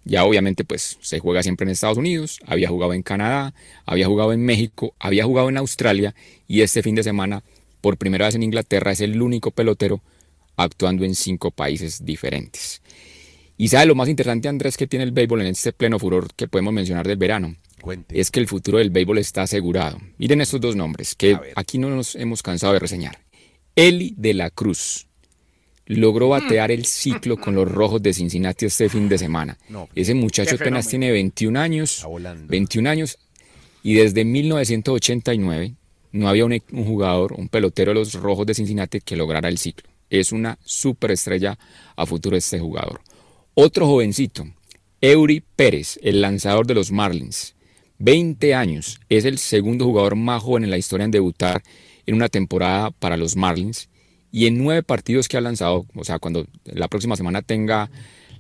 Ya 0.05 0.24
obviamente 0.24 0.64
pues 0.64 0.98
se 1.00 1.18
juega 1.20 1.42
siempre 1.42 1.64
en 1.64 1.70
Estados 1.70 1.98
Unidos, 1.98 2.40
había 2.46 2.68
jugado 2.68 2.94
en 2.94 3.02
Canadá, 3.02 3.55
había 3.85 4.07
jugado 4.07 4.33
en 4.33 4.44
México, 4.44 4.94
había 4.98 5.24
jugado 5.24 5.48
en 5.48 5.57
Australia 5.57 6.14
y 6.48 6.62
este 6.62 6.83
fin 6.83 6.94
de 6.94 7.02
semana 7.02 7.42
por 7.87 7.99
primera 7.99 8.27
vez 8.27 8.35
en 8.35 8.42
Inglaterra 8.42 8.90
es 8.90 9.01
el 9.01 9.22
único 9.22 9.53
pelotero 9.53 10.03
actuando 10.57 11.05
en 11.05 11.14
cinco 11.14 11.53
países 11.53 12.05
diferentes. 12.05 12.83
Y 13.57 13.68
sabe 13.68 13.87
lo 13.87 13.94
más 13.94 14.09
interesante, 14.09 14.49
Andrés, 14.49 14.77
que 14.77 14.88
tiene 14.88 15.05
el 15.05 15.12
béisbol 15.12 15.42
en 15.42 15.46
este 15.46 15.72
pleno 15.72 16.01
furor 16.01 16.35
que 16.35 16.49
podemos 16.49 16.75
mencionar 16.75 17.07
del 17.07 17.16
verano. 17.16 17.55
Es 18.09 18.33
que 18.33 18.40
el 18.40 18.49
futuro 18.49 18.79
del 18.79 18.90
béisbol 18.90 19.18
está 19.18 19.42
asegurado. 19.42 20.01
Miren 20.18 20.40
estos 20.40 20.61
dos 20.61 20.75
nombres 20.75 21.14
que 21.14 21.38
aquí 21.55 21.79
no 21.79 21.88
nos 21.88 22.16
hemos 22.16 22.42
cansado 22.42 22.72
de 22.72 22.81
reseñar. 22.81 23.20
Eli 23.77 24.14
de 24.16 24.35
la 24.35 24.51
Cruz 24.51 25.07
logró 25.85 26.31
batear 26.31 26.72
el 26.72 26.87
ciclo 26.87 27.37
con 27.37 27.55
los 27.55 27.70
rojos 27.70 28.03
de 28.03 28.12
Cincinnati 28.12 28.66
este 28.66 28.88
fin 28.88 29.09
de 29.09 29.16
semana. 29.16 29.59
Ese 29.94 30.12
muchacho 30.12 30.57
apenas 30.57 30.88
tiene 30.88 31.12
21 31.12 31.61
años, 31.61 32.05
21 32.49 32.90
años 32.90 33.16
y 33.85 33.94
desde 33.94 34.25
1989 34.25 35.77
no 36.16 36.29
había 36.29 36.44
un, 36.44 36.59
jugador, 36.85 37.33
un 37.35 37.48
pelotero 37.48 37.92
de 37.92 38.00
los 38.00 38.14
rojos 38.14 38.46
de 38.46 38.55
Cincinnati 38.55 39.00
que 39.00 39.16
lograra 39.16 39.48
el 39.48 39.59
ciclo. 39.59 39.88
Es 40.11 40.33
una 40.33 40.59
superestrella 40.64 41.59
a 41.96 42.07
futuro 42.07 42.37
este 42.37 42.59
jugador. 42.59 43.00
Otro 43.55 43.87
jovencito, 43.87 44.46
Eury 45.00 45.42
Pérez, 45.57 45.98
el 46.02 46.20
lanzador 46.20 46.66
de 46.66 46.74
los 46.74 46.92
Marlins. 46.92 47.55
20 47.98 48.55
años, 48.55 49.00
es 49.09 49.24
el 49.24 49.38
segundo 49.38 49.85
jugador 49.85 50.16
más 50.16 50.42
joven 50.42 50.64
en 50.64 50.70
la 50.70 50.79
historia 50.79 51.05
en 51.05 51.11
debutar 51.11 51.62
en 52.05 52.14
una 52.14 52.29
temporada 52.29 52.90
para 52.90 53.16
los 53.16 53.37
Marlins. 53.37 53.88
Y 54.31 54.46
en 54.46 54.59
nueve 54.59 54.83
partidos 54.83 55.29
que 55.29 55.38
ha 55.38 55.40
lanzado, 55.40 55.87
o 55.94 56.05
sea, 56.05 56.18
cuando 56.18 56.46
la 56.64 56.88
próxima 56.88 57.16
semana 57.16 57.42
tenga 57.42 57.90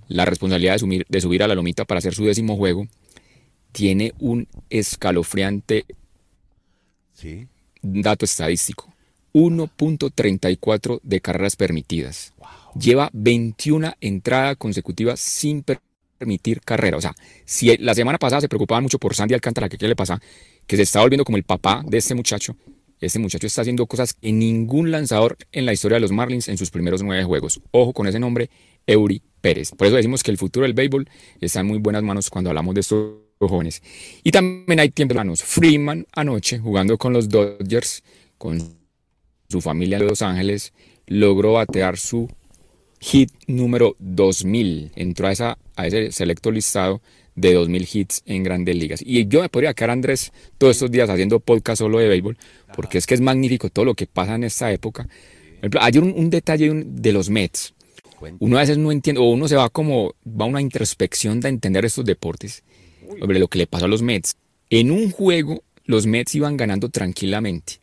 la 0.08 0.24
responsabilidad 0.24 0.78
de 0.78 1.06
de 1.08 1.20
subir 1.20 1.42
a 1.42 1.48
la 1.48 1.54
lomita 1.54 1.84
para 1.84 1.98
hacer 1.98 2.14
su 2.14 2.24
décimo 2.24 2.56
juego, 2.56 2.86
tiene 3.72 4.12
un 4.18 4.46
escalofriante 4.68 5.86
¿Sí? 7.16 7.48
Dato 7.92 8.24
estadístico. 8.24 8.92
1.34 9.32 11.00
de 11.02 11.20
carreras 11.20 11.56
permitidas. 11.56 12.32
Lleva 12.78 13.10
21 13.12 13.94
entradas 14.00 14.56
consecutivas 14.56 15.20
sin 15.20 15.62
permitir 15.62 16.60
carrera. 16.62 16.96
O 16.96 17.00
sea, 17.00 17.14
si 17.44 17.76
la 17.76 17.94
semana 17.94 18.18
pasada 18.18 18.40
se 18.40 18.48
preocupaban 18.48 18.82
mucho 18.82 18.98
por 18.98 19.14
Sandy 19.14 19.34
Alcántara, 19.34 19.68
que 19.68 19.76
qué 19.76 19.88
le 19.88 19.96
pasa, 19.96 20.20
que 20.66 20.76
se 20.76 20.82
está 20.82 21.00
volviendo 21.00 21.24
como 21.24 21.36
el 21.36 21.44
papá 21.44 21.82
de 21.86 21.98
este 21.98 22.14
muchacho, 22.14 22.56
este 22.98 23.18
muchacho 23.18 23.46
está 23.46 23.60
haciendo 23.60 23.86
cosas 23.86 24.14
que 24.14 24.32
ningún 24.32 24.90
lanzador 24.90 25.36
en 25.52 25.66
la 25.66 25.74
historia 25.74 25.96
de 25.96 26.00
los 26.00 26.12
Marlins 26.12 26.48
en 26.48 26.56
sus 26.56 26.70
primeros 26.70 27.02
nueve 27.02 27.24
juegos. 27.24 27.60
Ojo 27.72 27.92
con 27.92 28.06
ese 28.06 28.18
nombre, 28.18 28.48
Eury 28.86 29.22
Pérez. 29.42 29.72
Por 29.76 29.86
eso 29.86 29.96
decimos 29.96 30.22
que 30.22 30.30
el 30.30 30.38
futuro 30.38 30.64
del 30.64 30.72
béisbol 30.72 31.08
está 31.40 31.60
en 31.60 31.66
muy 31.66 31.78
buenas 31.78 32.02
manos 32.02 32.30
cuando 32.30 32.50
hablamos 32.50 32.74
de 32.74 32.80
estos 32.80 33.25
jóvenes. 33.38 33.82
Y 34.22 34.30
también 34.30 34.80
hay 34.80 34.90
tiempos 34.90 35.16
manos. 35.16 35.42
Freeman 35.42 36.06
anoche, 36.12 36.58
jugando 36.58 36.98
con 36.98 37.12
los 37.12 37.28
Dodgers, 37.28 38.02
con 38.38 38.58
su 39.48 39.60
familia 39.60 39.98
de 39.98 40.06
Los 40.06 40.22
Ángeles, 40.22 40.72
logró 41.06 41.54
batear 41.54 41.98
su 41.98 42.28
hit 43.00 43.30
número 43.46 43.96
2000. 43.98 44.92
Entró 44.96 45.28
a 45.28 45.86
ese 45.86 46.12
selecto 46.12 46.50
listado 46.50 47.00
de 47.34 47.52
2000 47.52 47.88
hits 47.92 48.22
en 48.24 48.42
grandes 48.42 48.74
ligas. 48.74 49.02
Y 49.04 49.26
yo 49.28 49.42
me 49.42 49.48
podría 49.48 49.74
quedar, 49.74 49.90
Andrés, 49.90 50.32
todos 50.58 50.76
estos 50.76 50.90
días 50.90 51.10
haciendo 51.10 51.38
podcast 51.38 51.80
solo 51.80 51.98
de 51.98 52.08
béisbol, 52.08 52.36
porque 52.74 52.98
es 52.98 53.06
que 53.06 53.14
es 53.14 53.20
magnífico 53.20 53.68
todo 53.68 53.84
lo 53.84 53.94
que 53.94 54.06
pasa 54.06 54.34
en 54.34 54.44
esta 54.44 54.72
época. 54.72 55.06
Hay 55.80 55.98
un, 55.98 56.14
un 56.16 56.30
detalle 56.30 56.72
de 56.86 57.12
los 57.12 57.28
Mets. 57.28 57.74
Uno 58.38 58.56
a 58.56 58.60
veces 58.60 58.78
no 58.78 58.90
entiende, 58.90 59.20
o 59.20 59.24
uno 59.24 59.46
se 59.46 59.56
va 59.56 59.68
como, 59.68 60.14
va 60.26 60.46
a 60.46 60.48
una 60.48 60.62
introspección 60.62 61.38
de 61.40 61.50
entender 61.50 61.84
estos 61.84 62.04
deportes 62.04 62.64
sobre 63.20 63.38
lo 63.38 63.48
que 63.48 63.58
le 63.58 63.66
pasó 63.66 63.86
a 63.86 63.88
los 63.88 64.02
Mets. 64.02 64.36
En 64.70 64.90
un 64.90 65.10
juego, 65.10 65.62
los 65.84 66.06
Mets 66.06 66.34
iban 66.34 66.56
ganando 66.56 66.88
tranquilamente. 66.88 67.80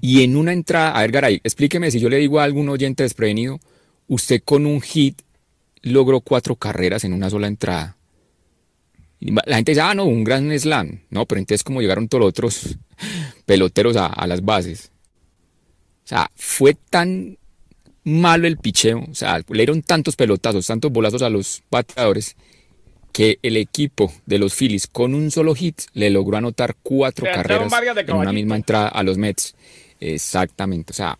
Y 0.00 0.22
en 0.22 0.36
una 0.36 0.52
entrada, 0.52 0.92
a 0.92 1.00
ver, 1.00 1.10
Garay, 1.10 1.40
explíqueme 1.42 1.90
si 1.90 1.98
yo 1.98 2.08
le 2.08 2.18
digo 2.18 2.38
a 2.38 2.44
algún 2.44 2.68
oyente 2.68 3.02
desprevenido, 3.02 3.60
usted 4.08 4.42
con 4.44 4.66
un 4.66 4.80
hit 4.80 5.22
logró 5.82 6.20
cuatro 6.20 6.56
carreras 6.56 7.04
en 7.04 7.12
una 7.12 7.30
sola 7.30 7.48
entrada. 7.48 7.96
la 9.20 9.56
gente 9.56 9.72
dice, 9.72 9.80
ah, 9.80 9.94
no, 9.94 10.04
un 10.04 10.22
gran 10.22 10.56
slam. 10.58 11.00
No, 11.10 11.26
pero 11.26 11.38
entonces 11.38 11.64
como 11.64 11.80
llegaron 11.80 12.08
todos 12.08 12.20
los 12.20 12.28
otros 12.28 12.76
peloteros 13.46 13.96
a, 13.96 14.06
a 14.06 14.26
las 14.26 14.44
bases. 14.44 14.90
O 16.04 16.06
sea, 16.06 16.30
fue 16.36 16.76
tan 16.90 17.38
malo 18.04 18.46
el 18.46 18.58
picheo, 18.58 19.04
o 19.10 19.14
sea, 19.14 19.38
le 19.38 19.56
dieron 19.56 19.82
tantos 19.82 20.14
pelotazos, 20.16 20.66
tantos 20.66 20.92
bolazos 20.92 21.22
a 21.22 21.30
los 21.30 21.62
bateadores, 21.70 22.36
que 23.14 23.38
el 23.42 23.56
equipo 23.56 24.12
de 24.26 24.38
los 24.38 24.54
Phillies 24.54 24.88
con 24.88 25.14
un 25.14 25.30
solo 25.30 25.54
hit 25.54 25.82
le 25.92 26.10
logró 26.10 26.36
anotar 26.36 26.74
cuatro 26.82 27.24
carreras 27.32 27.72
en 28.08 28.16
una 28.16 28.32
misma 28.32 28.56
entrada 28.56 28.88
a 28.88 29.04
los 29.04 29.18
Mets. 29.18 29.54
Exactamente, 30.00 30.90
o 30.90 30.94
sea, 30.94 31.16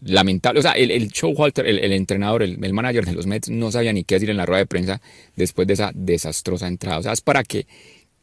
lamentable. 0.00 0.58
O 0.58 0.62
sea, 0.62 0.72
el, 0.72 0.90
el 0.90 1.12
Walter, 1.22 1.66
el, 1.66 1.92
entrenador, 1.92 2.42
el, 2.42 2.64
el, 2.64 2.72
manager 2.72 3.04
de 3.04 3.12
los 3.12 3.26
Mets, 3.26 3.50
no 3.50 3.70
sabía 3.70 3.92
ni 3.92 4.04
qué 4.04 4.14
decir 4.14 4.30
en 4.30 4.38
la 4.38 4.46
rueda 4.46 4.60
de 4.60 4.66
prensa 4.66 5.02
después 5.36 5.68
de 5.68 5.74
esa 5.74 5.90
desastrosa 5.94 6.66
entrada. 6.66 6.96
O 6.96 7.02
sea, 7.02 7.12
es 7.12 7.20
para 7.20 7.44
que 7.44 7.66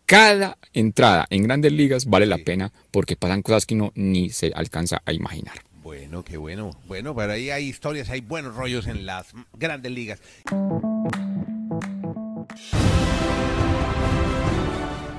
cada 0.07 0.57
entrada 0.73 1.27
en 1.29 1.43
grandes 1.43 1.71
ligas 1.73 2.07
vale 2.07 2.25
la 2.25 2.39
pena 2.39 2.73
porque 2.89 3.15
pasan 3.15 3.43
cosas 3.43 3.67
que 3.67 3.75
uno 3.75 3.91
ni 3.93 4.31
se 4.31 4.51
alcanza 4.55 5.03
a 5.05 5.13
imaginar. 5.13 5.59
Bueno, 5.83 6.25
qué 6.25 6.37
bueno. 6.37 6.71
Bueno, 6.87 7.15
pero 7.15 7.33
ahí 7.33 7.51
hay 7.51 7.65
historias, 7.65 8.09
hay 8.09 8.21
buenos 8.21 8.55
rollos 8.55 8.87
en 8.87 9.05
las 9.05 9.27
grandes 9.53 9.91
ligas. 9.91 10.19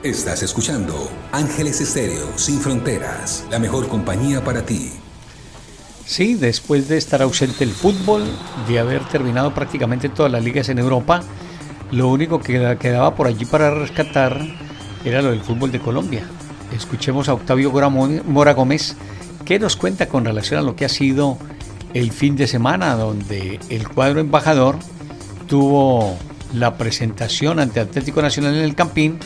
Estás 0.03 0.43
escuchando 0.43 1.11
Ángeles 1.33 1.81
Estéreo 1.81 2.39
Sin 2.39 2.61
Fronteras, 2.61 3.45
la 3.51 3.59
mejor 3.59 3.89
compañía 3.89 4.43
para 4.43 4.65
ti. 4.65 4.93
Sí, 6.07 6.35
después 6.35 6.89
de 6.89 6.97
estar 6.97 7.21
ausente 7.21 7.65
el 7.65 7.73
fútbol, 7.73 8.25
de 8.67 8.79
haber 8.79 9.05
terminado 9.09 9.53
prácticamente 9.53 10.09
todas 10.09 10.33
las 10.33 10.43
ligas 10.43 10.69
en 10.69 10.79
Europa, 10.79 11.23
lo 11.91 12.09
único 12.09 12.41
que 12.41 12.77
quedaba 12.81 13.15
por 13.15 13.27
allí 13.27 13.45
para 13.45 13.71
rescatar 13.75 14.41
era 15.05 15.21
lo 15.21 15.31
del 15.31 15.43
fútbol 15.43 15.73
de 15.73 15.81
Colombia. 15.81 16.27
Escuchemos 16.75 17.29
a 17.29 17.35
Octavio 17.35 17.71
Mora 17.71 18.55
Gómez, 18.55 18.97
que 19.45 19.59
nos 19.59 19.77
cuenta 19.77 20.09
con 20.09 20.25
relación 20.25 20.61
a 20.61 20.63
lo 20.63 20.77
que 20.77 20.85
ha 20.85 20.89
sido 20.89 21.39
el 21.93 22.13
fin 22.13 22.37
de 22.37 22.47
semana, 22.47 22.95
donde 22.95 23.59
el 23.69 23.89
cuadro 23.89 24.21
embajador 24.21 24.77
tuvo 25.47 26.17
la 26.55 26.77
presentación 26.77 27.61
ante 27.61 27.81
Atlético 27.81 28.23
Nacional 28.23 28.55
en 28.55 28.63
el 28.63 28.75
Campín 28.75 29.19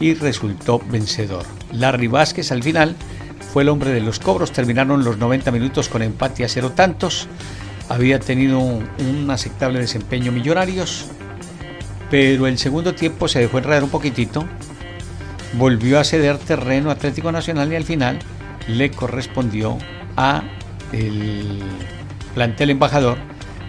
y 0.00 0.14
resultó 0.14 0.80
vencedor. 0.90 1.44
Larry 1.72 2.06
Vázquez 2.06 2.52
al 2.52 2.62
final 2.62 2.96
fue 3.52 3.62
el 3.62 3.68
hombre 3.68 3.90
de 3.90 4.00
los 4.00 4.18
cobros, 4.18 4.52
terminaron 4.52 5.04
los 5.04 5.18
90 5.18 5.50
minutos 5.50 5.88
con 5.88 6.02
empate 6.02 6.44
a 6.44 6.48
cero 6.48 6.72
tantos, 6.74 7.26
había 7.88 8.20
tenido 8.20 8.58
un, 8.58 9.30
aceptable 9.30 9.80
desempeño 9.80 10.32
Millonarios, 10.32 11.06
pero 12.10 12.46
el 12.46 12.58
segundo 12.58 12.94
tiempo 12.94 13.28
se 13.28 13.40
dejó 13.40 13.58
enredar 13.58 13.84
un 13.84 13.90
poquitito, 13.90 14.44
volvió 15.54 15.98
a 15.98 16.04
ceder 16.04 16.38
terreno 16.38 16.90
Atlético 16.90 17.32
Nacional 17.32 17.72
y 17.72 17.76
al 17.76 17.84
final 17.84 18.18
le 18.66 18.90
correspondió 18.90 19.78
a 20.16 20.42
el 20.92 21.62
plantel 22.34 22.70
embajador 22.70 23.18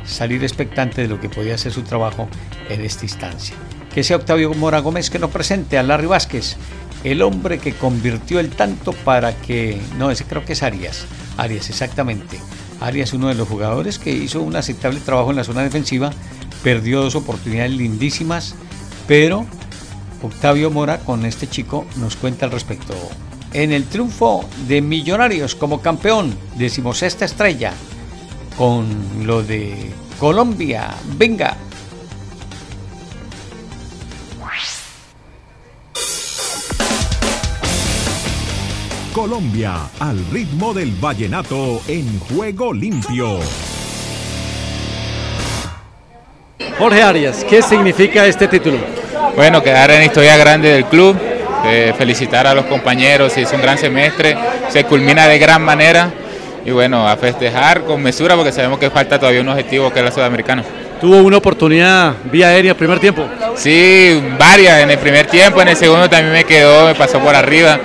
salir 0.10 0.44
expectante 0.44 1.02
de 1.02 1.08
lo 1.08 1.20
que 1.20 1.30
podía 1.30 1.58
ser 1.58 1.72
su 1.72 1.84
trabajo 1.84 2.28
en 2.70 2.82
esta 2.82 3.06
instancia. 3.06 3.56
Que 3.94 4.04
sea 4.04 4.18
Octavio 4.18 4.54
Mora 4.54 4.80
Gómez 4.80 5.10
que 5.10 5.20
nos 5.20 5.32
presente 5.32 5.78
a 5.78 5.84
Larry 5.84 6.08
Vázquez, 6.08 6.58
el 7.04 7.22
hombre 7.22 7.60
que 7.60 7.74
convirtió 7.74 8.40
el 8.40 8.50
tanto 8.50 8.92
para 8.92 9.36
que... 9.36 9.80
No, 9.98 10.12
ese 10.12 10.26
creo 10.26 10.46
que 10.46 10.54
es 10.54 10.64
Arias. 10.64 11.06
Arias, 11.38 11.70
exactamente. 11.70 12.40
Arias, 12.82 13.14
uno 13.14 13.28
de 13.28 13.36
los 13.36 13.48
jugadores 13.48 14.00
que 14.00 14.12
hizo 14.12 14.42
un 14.42 14.56
aceptable 14.56 15.00
trabajo 15.00 15.30
en 15.30 15.38
la 15.38 15.44
zona 15.44 15.64
defensiva, 15.64 16.12
perdió 16.64 17.02
dos 17.02 17.16
oportunidades 17.16 17.72
lindísimas, 17.72 18.56
pero 19.08 19.46
Octavio 20.22 20.70
Mora 20.70 21.00
con 21.00 21.26
este 21.26 21.48
chico 21.48 21.86
nos 21.98 22.16
cuenta 22.16 22.46
al 22.46 22.52
respecto. 22.52 22.94
En 23.54 23.72
el 23.72 23.86
triunfo 23.86 24.48
de 24.68 24.82
Millonarios 24.82 25.56
como 25.56 25.82
campeón, 25.82 26.38
decimosexta 26.58 27.26
estrella, 27.26 27.74
con 28.60 28.86
lo 29.26 29.42
de 29.42 29.90
Colombia. 30.20 30.90
Venga. 31.16 31.56
Colombia, 39.14 39.90
al 40.00 40.26
ritmo 40.30 40.74
del 40.74 40.92
vallenato 40.92 41.82
en 41.88 42.20
juego 42.20 42.74
limpio. 42.74 43.40
Jorge 46.78 47.02
Arias, 47.02 47.46
¿qué 47.50 47.62
significa 47.62 48.26
este 48.26 48.50
título? 48.50 48.78
Bueno, 49.38 49.64
quedar 49.64 49.90
en 49.92 50.00
la 50.00 50.06
historia 50.06 50.36
grande 50.36 50.70
del 50.70 50.86
club, 50.86 51.18
eh, 51.66 51.94
felicitar 51.98 52.46
a 52.46 52.54
los 52.54 52.66
compañeros, 52.66 53.38
es 53.38 53.52
un 53.54 53.62
gran 53.62 53.78
semestre, 53.78 54.38
se 54.68 54.84
culmina 54.84 55.28
de 55.28 55.40
gran 55.40 55.64
manera 55.64 56.14
y 56.66 56.72
bueno, 56.72 57.08
a 57.08 57.16
festejar 57.18 57.84
con 57.84 58.02
mesura 58.02 58.36
porque 58.36 58.52
sabemos 58.52 58.80
que 58.80 58.90
falta 58.90 59.20
todavía 59.20 59.42
un 59.42 59.50
objetivo 59.50 59.92
que 59.92 60.00
es 60.00 60.06
la 60.06 60.12
Sudamericana. 60.12 60.64
¿Tuvo 61.00 61.18
una 61.18 61.38
oportunidad 61.38 62.14
vía 62.26 62.50
aérea 62.50 62.76
primer 62.76 63.00
tiempo? 63.00 63.26
Sí, 63.56 64.22
varias 64.38 64.82
en 64.82 64.92
el 64.92 64.98
primer 64.98 65.28
tiempo, 65.28 65.62
en 65.62 65.70
el 65.70 65.78
segundo 65.78 66.10
también 66.10 66.34
me 66.34 66.44
quedó, 66.44 66.88
me 66.88 66.96
pasó 66.96 67.20
por 67.20 67.34
arriba. 67.36 67.80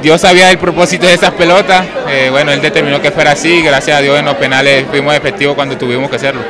Dios 0.00 0.20
sabía 0.20 0.50
el 0.50 0.58
propósito 0.58 1.06
de 1.06 1.14
esas 1.14 1.32
pelotas, 1.32 1.84
eh, 2.10 2.28
bueno, 2.30 2.52
él 2.52 2.60
determinó 2.60 3.00
que 3.00 3.10
fuera 3.10 3.32
así, 3.32 3.62
gracias 3.62 3.98
a 3.98 4.00
Dios 4.00 4.18
en 4.18 4.26
los 4.26 4.34
penales 4.34 4.84
fuimos 4.90 5.14
efectivos 5.14 5.54
cuando 5.54 5.76
tuvimos 5.76 6.10
que 6.10 6.16
hacerlo. 6.16 6.42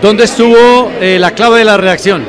¿Dónde 0.00 0.24
estuvo 0.24 0.90
eh, 1.00 1.18
la 1.18 1.32
clave 1.32 1.58
de 1.58 1.64
la 1.64 1.76
reacción? 1.76 2.24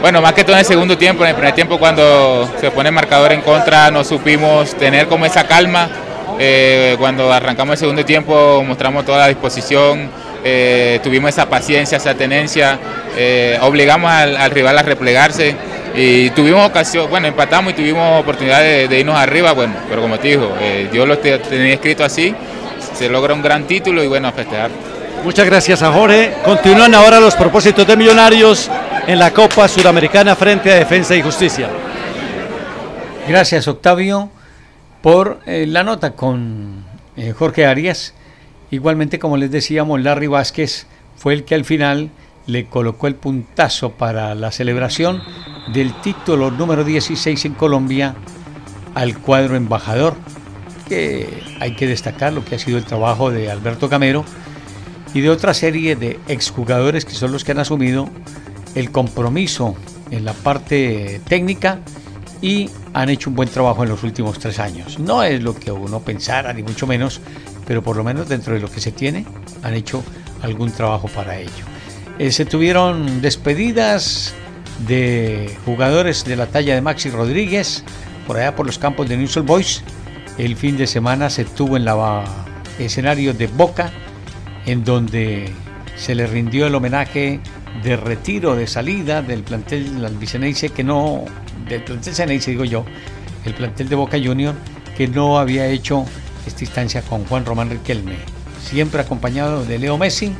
Bueno, 0.00 0.22
más 0.22 0.32
que 0.32 0.44
todo 0.44 0.54
en 0.54 0.60
el 0.60 0.64
segundo 0.64 0.96
tiempo, 0.96 1.24
en 1.24 1.30
el 1.30 1.34
primer 1.34 1.54
tiempo 1.54 1.78
cuando 1.78 2.48
se 2.60 2.70
pone 2.70 2.88
el 2.88 2.94
marcador 2.94 3.32
en 3.32 3.40
contra 3.40 3.90
no 3.90 4.04
supimos 4.04 4.74
tener 4.74 5.08
como 5.08 5.26
esa 5.26 5.44
calma. 5.44 5.88
Eh, 6.38 6.96
cuando 6.98 7.32
arrancamos 7.32 7.74
el 7.74 7.78
segundo 7.78 8.04
tiempo 8.04 8.62
mostramos 8.66 9.04
toda 9.04 9.18
la 9.18 9.28
disposición, 9.28 10.08
eh, 10.44 11.00
tuvimos 11.02 11.30
esa 11.30 11.48
paciencia, 11.48 11.98
esa 11.98 12.14
tenencia, 12.14 12.78
obligamos 13.62 14.10
al, 14.10 14.50
rival 14.50 14.78
a 14.78 14.82
replegarse 14.82 15.56
y 15.96 16.30
tuvimos 16.30 16.68
ocasión, 16.68 17.10
bueno, 17.10 17.26
empatamos 17.26 17.72
y 17.72 17.76
tuvimos 17.76 18.20
oportunidad 18.20 18.62
de, 18.62 18.98
irnos 19.00 19.16
arriba, 19.16 19.52
bueno, 19.52 19.74
pero 19.88 20.02
como 20.02 20.18
te 20.18 20.28
digo, 20.28 20.52
Dios 20.92 21.08
lo 21.08 21.18
tenía 21.18 21.74
escrito 21.74 22.04
así, 22.04 22.32
se 22.94 23.08
logra 23.08 23.34
un 23.34 23.42
gran 23.42 23.64
título 23.64 24.04
y 24.04 24.06
bueno, 24.06 24.28
a 24.28 24.32
festejar. 24.32 24.70
Muchas 25.24 25.46
gracias 25.46 25.82
a 25.82 25.92
Jorge. 25.92 26.32
Continúan 26.44 26.94
ahora 26.94 27.18
los 27.18 27.34
propósitos 27.34 27.86
de 27.86 27.96
Millonarios 27.96 28.70
en 29.06 29.18
la 29.18 29.32
Copa 29.32 29.66
Sudamericana 29.66 30.36
frente 30.36 30.70
a 30.70 30.76
Defensa 30.76 31.16
y 31.16 31.22
Justicia. 31.22 31.68
Gracias 33.26 33.66
Octavio 33.66 34.30
por 35.02 35.40
eh, 35.46 35.66
la 35.66 35.84
nota 35.84 36.12
con 36.12 36.84
eh, 37.16 37.32
Jorge 37.32 37.66
Arias. 37.66 38.14
Igualmente, 38.70 39.18
como 39.18 39.36
les 39.36 39.50
decíamos, 39.50 40.00
Larry 40.00 40.26
Vázquez 40.26 40.86
fue 41.16 41.34
el 41.34 41.44
que 41.44 41.54
al 41.54 41.64
final 41.64 42.10
le 42.46 42.66
colocó 42.66 43.06
el 43.06 43.14
puntazo 43.14 43.92
para 43.92 44.34
la 44.34 44.50
celebración 44.52 45.22
del 45.72 45.92
título 46.00 46.50
número 46.50 46.84
16 46.84 47.44
en 47.44 47.54
Colombia 47.54 48.14
al 48.94 49.18
cuadro 49.18 49.54
embajador, 49.54 50.14
que 50.88 51.42
hay 51.60 51.76
que 51.76 51.86
destacar 51.86 52.32
lo 52.32 52.44
que 52.44 52.54
ha 52.54 52.58
sido 52.58 52.78
el 52.78 52.84
trabajo 52.84 53.30
de 53.30 53.50
Alberto 53.50 53.88
Camero 53.88 54.24
y 55.14 55.20
de 55.20 55.30
otra 55.30 55.54
serie 55.54 55.94
de 55.96 56.18
exjugadores 56.28 57.04
que 57.04 57.12
son 57.12 57.32
los 57.32 57.44
que 57.44 57.52
han 57.52 57.58
asumido 57.58 58.08
el 58.74 58.90
compromiso 58.90 59.76
en 60.10 60.24
la 60.24 60.32
parte 60.32 61.20
técnica 61.28 61.80
y 62.40 62.70
han 62.94 63.08
hecho 63.08 63.30
un 63.30 63.36
buen 63.36 63.48
trabajo 63.48 63.82
en 63.82 63.88
los 63.88 64.02
últimos 64.02 64.38
tres 64.38 64.58
años. 64.58 64.98
No 64.98 65.22
es 65.22 65.42
lo 65.42 65.54
que 65.54 65.72
uno 65.72 66.00
pensara, 66.00 66.52
ni 66.52 66.62
mucho 66.62 66.86
menos, 66.86 67.20
pero 67.66 67.82
por 67.82 67.96
lo 67.96 68.04
menos 68.04 68.28
dentro 68.28 68.54
de 68.54 68.60
lo 68.60 68.70
que 68.70 68.80
se 68.80 68.92
tiene, 68.92 69.26
han 69.62 69.74
hecho 69.74 70.02
algún 70.42 70.70
trabajo 70.70 71.08
para 71.08 71.38
ello. 71.38 71.64
Eh, 72.18 72.32
se 72.32 72.44
tuvieron 72.44 73.20
despedidas 73.20 74.34
de 74.86 75.56
jugadores 75.64 76.24
de 76.24 76.36
la 76.36 76.46
talla 76.46 76.74
de 76.74 76.80
Maxi 76.80 77.10
Rodríguez 77.10 77.82
por 78.26 78.36
allá 78.36 78.54
por 78.54 78.66
los 78.66 78.78
campos 78.78 79.08
de 79.08 79.16
Newell's 79.16 79.44
Boys. 79.44 79.82
El 80.36 80.56
fin 80.56 80.76
de 80.76 80.86
semana 80.86 81.30
se 81.30 81.44
tuvo 81.44 81.76
en 81.76 81.84
la 81.84 82.24
escenario 82.78 83.34
de 83.34 83.48
Boca 83.48 83.90
en 84.66 84.84
donde 84.84 85.50
se 85.96 86.14
le 86.14 86.26
rindió 86.26 86.66
el 86.66 86.74
homenaje 86.74 87.40
de 87.82 87.96
retiro, 87.96 88.56
de 88.56 88.66
salida 88.66 89.22
del 89.22 89.42
plantel 89.42 90.04
albiceneice, 90.04 90.70
que 90.70 90.84
no, 90.84 91.24
del 91.68 91.82
plantel 91.84 92.14
ceneice 92.14 92.50
digo 92.50 92.64
yo, 92.64 92.84
el 93.44 93.54
plantel 93.54 93.88
de 93.88 93.94
Boca 93.94 94.18
Junior, 94.22 94.54
que 94.96 95.08
no 95.08 95.38
había 95.38 95.66
hecho 95.68 96.04
esta 96.46 96.64
instancia 96.64 97.02
con 97.02 97.24
Juan 97.24 97.44
Román 97.44 97.70
Riquelme. 97.70 98.16
Siempre 98.62 99.00
acompañado 99.00 99.64
de 99.64 99.78
Leo 99.78 99.96
Messi, 99.96 100.32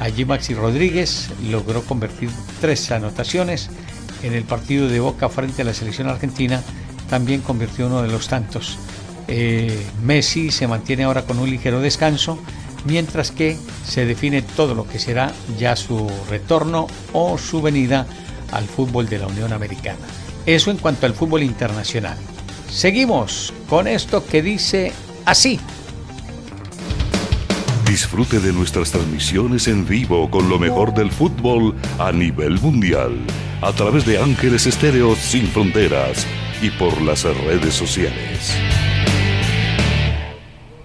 allí 0.00 0.24
Maxi 0.24 0.54
Rodríguez 0.54 1.30
logró 1.50 1.82
convertir 1.82 2.30
tres 2.60 2.90
anotaciones 2.90 3.70
en 4.22 4.32
el 4.32 4.44
partido 4.44 4.88
de 4.88 5.00
Boca 5.00 5.28
frente 5.28 5.62
a 5.62 5.64
la 5.64 5.74
selección 5.74 6.08
argentina, 6.08 6.62
también 7.08 7.40
convirtió 7.40 7.86
uno 7.86 8.02
de 8.02 8.08
los 8.08 8.28
tantos. 8.28 8.78
Eh, 9.28 9.86
Messi 10.02 10.50
se 10.50 10.66
mantiene 10.66 11.04
ahora 11.04 11.22
con 11.22 11.38
un 11.38 11.48
ligero 11.48 11.80
descanso 11.80 12.42
mientras 12.84 13.30
que 13.30 13.58
se 13.84 14.06
define 14.06 14.42
todo 14.42 14.74
lo 14.74 14.86
que 14.86 14.98
será 14.98 15.32
ya 15.58 15.76
su 15.76 16.10
retorno 16.28 16.86
o 17.12 17.38
su 17.38 17.62
venida 17.62 18.06
al 18.52 18.64
fútbol 18.64 19.08
de 19.08 19.18
la 19.18 19.26
Unión 19.26 19.52
Americana. 19.52 19.98
Eso 20.46 20.70
en 20.70 20.78
cuanto 20.78 21.06
al 21.06 21.14
fútbol 21.14 21.42
internacional. 21.42 22.16
Seguimos 22.70 23.52
con 23.68 23.86
esto 23.86 24.24
que 24.24 24.42
dice 24.42 24.92
así. 25.24 25.60
Disfrute 27.86 28.38
de 28.38 28.52
nuestras 28.52 28.92
transmisiones 28.92 29.66
en 29.66 29.86
vivo 29.86 30.30
con 30.30 30.48
lo 30.48 30.58
mejor 30.58 30.94
del 30.94 31.10
fútbol 31.10 31.74
a 31.98 32.12
nivel 32.12 32.60
mundial 32.60 33.18
a 33.62 33.72
través 33.72 34.06
de 34.06 34.18
Ángeles 34.18 34.66
Estéreo 34.66 35.14
Sin 35.16 35.46
Fronteras 35.48 36.26
y 36.62 36.70
por 36.70 37.00
las 37.02 37.24
redes 37.24 37.74
sociales. 37.74 38.54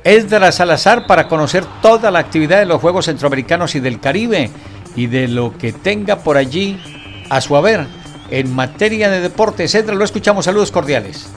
Esdras 0.05 0.55
Salazar 0.55 1.07
para 1.07 1.27
conocer 1.27 1.65
toda 1.81 2.11
la 2.11 2.19
actividad 2.19 2.59
de 2.59 2.67
los 2.67 2.79
Juegos 2.79 3.05
Centroamericanos 3.05 3.73
y 3.73 3.79
del 3.79 3.99
Caribe 3.99 4.51
y 4.95 5.07
de 5.07 5.27
lo 5.27 5.57
que 5.57 5.73
tenga 5.73 6.19
por 6.19 6.37
allí 6.37 6.79
a 7.31 7.41
su 7.41 7.57
haber 7.57 7.87
en 8.29 8.53
materia 8.53 9.09
de 9.09 9.19
deportes. 9.19 9.73
Edra, 9.73 9.95
lo 9.95 10.05
escuchamos. 10.05 10.45
Saludos 10.45 10.71
cordiales. 10.71 11.27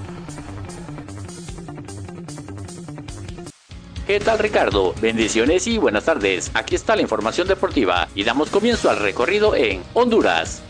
¿Qué 4.06 4.20
tal 4.20 4.38
Ricardo? 4.38 4.94
Bendiciones 5.00 5.66
y 5.66 5.78
buenas 5.78 6.04
tardes. 6.04 6.50
Aquí 6.52 6.74
está 6.74 6.94
la 6.94 7.00
información 7.02 7.48
deportiva 7.48 8.08
y 8.14 8.24
damos 8.24 8.50
comienzo 8.50 8.90
al 8.90 8.98
recorrido 8.98 9.54
en 9.54 9.82
Honduras. 9.94 10.62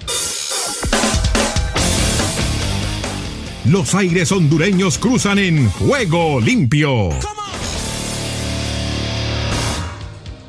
Los 3.64 3.94
aires 3.96 4.30
hondureños 4.30 4.98
cruzan 4.98 5.38
en 5.38 5.68
juego 5.70 6.40
limpio. 6.40 7.10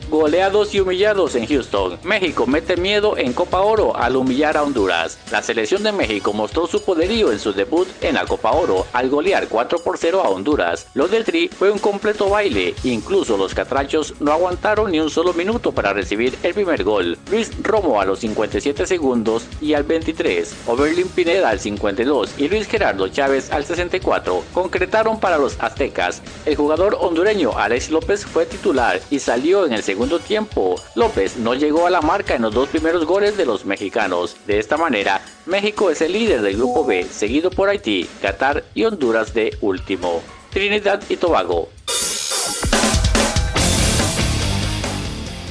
Goleados 0.10 0.74
y 0.74 0.80
humillados 0.80 1.36
en 1.36 1.46
Houston. 1.46 2.00
México 2.04 2.48
mete 2.48 2.76
miedo 2.78 3.16
en 3.16 3.32
Copa 3.32 3.62
Oro 3.62 3.96
al 3.96 4.16
humillar 4.16 4.58
a 4.58 4.64
Honduras. 4.64 5.20
La 5.32 5.44
selección 5.44 5.84
de 5.84 5.92
México 5.92 6.34
mostró 6.34 6.66
su 6.66 6.82
poderío 6.82 7.32
en 7.32 7.38
su 7.38 7.54
debut 7.54 7.88
en 8.02 8.16
la 8.16 8.26
Copa 8.26 8.52
Oro 8.52 8.88
al 8.92 9.08
golear 9.10 9.48
4 9.48 9.78
por 9.84 10.00
0 10.00 10.24
a 10.26 10.30
Honduras. 10.30 10.88
Lo 10.96 11.08
del 11.08 11.26
Tri 11.26 11.48
fue 11.48 11.70
un 11.70 11.78
completo 11.78 12.28
baile. 12.28 12.74
Incluso 12.84 13.38
los 13.38 13.54
catrachos 13.54 14.16
no 14.20 14.32
aguantaron 14.32 14.92
ni 14.92 15.00
un 15.00 15.12
solo 15.12 15.32
minuto 15.34 15.74
para 15.74 15.94
recibir 15.94 16.36
el 16.42 16.56
primer 16.56 16.84
gol. 16.84 17.16
Luis 17.30 17.52
Romo 17.62 18.02
a 18.02 18.06
los 18.06 18.18
57 18.20 18.88
segundos 18.88 19.46
y 19.62 19.76
al 19.76 19.84
23. 19.84 20.56
Oberlin 20.66 21.08
Pineda 21.10 21.50
al 21.50 21.60
52 21.60 22.34
y 22.40 22.50
Luis 22.50 22.68
Gerardo 22.68 23.10
Chávez 23.10 23.52
al 23.52 23.64
64 23.64 24.44
concretaron 24.56 25.20
para 25.20 25.38
los 25.38 25.56
aztecas. 25.60 26.24
El 26.48 26.56
jugador 26.56 26.98
hondureño 27.00 27.56
Alex 27.56 27.92
López 27.92 28.26
fue 28.26 28.48
titular 28.48 29.00
y 29.12 29.20
salió 29.20 29.68
en 29.68 29.74
el 29.74 29.84
segundo 29.84 29.99
segundo 30.00 30.20
tiempo. 30.20 30.76
López 30.96 31.36
no 31.36 31.54
llegó 31.56 31.86
a 31.86 31.90
la 31.90 32.00
marca 32.00 32.34
en 32.34 32.44
los 32.44 32.54
dos 32.54 32.70
primeros 32.70 33.06
goles 33.06 33.36
de 33.36 33.46
los 33.46 33.66
mexicanos. 33.66 34.38
De 34.48 34.58
esta 34.58 34.78
manera, 34.78 35.22
México 35.46 35.90
es 35.90 36.00
el 36.00 36.14
líder 36.14 36.42
del 36.42 36.56
grupo 36.56 36.86
B, 36.86 37.04
seguido 37.04 37.50
por 37.50 37.68
Haití, 37.68 38.08
Qatar 38.22 38.64
y 38.74 38.86
Honduras 38.86 39.34
de 39.34 39.58
último. 39.60 40.22
Trinidad 40.52 41.04
y 41.10 41.18
Tobago. 41.18 41.68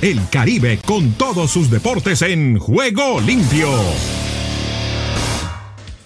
El 0.01 0.19
Caribe 0.31 0.79
con 0.87 1.13
todos 1.13 1.51
sus 1.51 1.71
deportes 1.71 2.23
en 2.23 2.59
juego 2.59 3.21
limpio. 3.21 3.69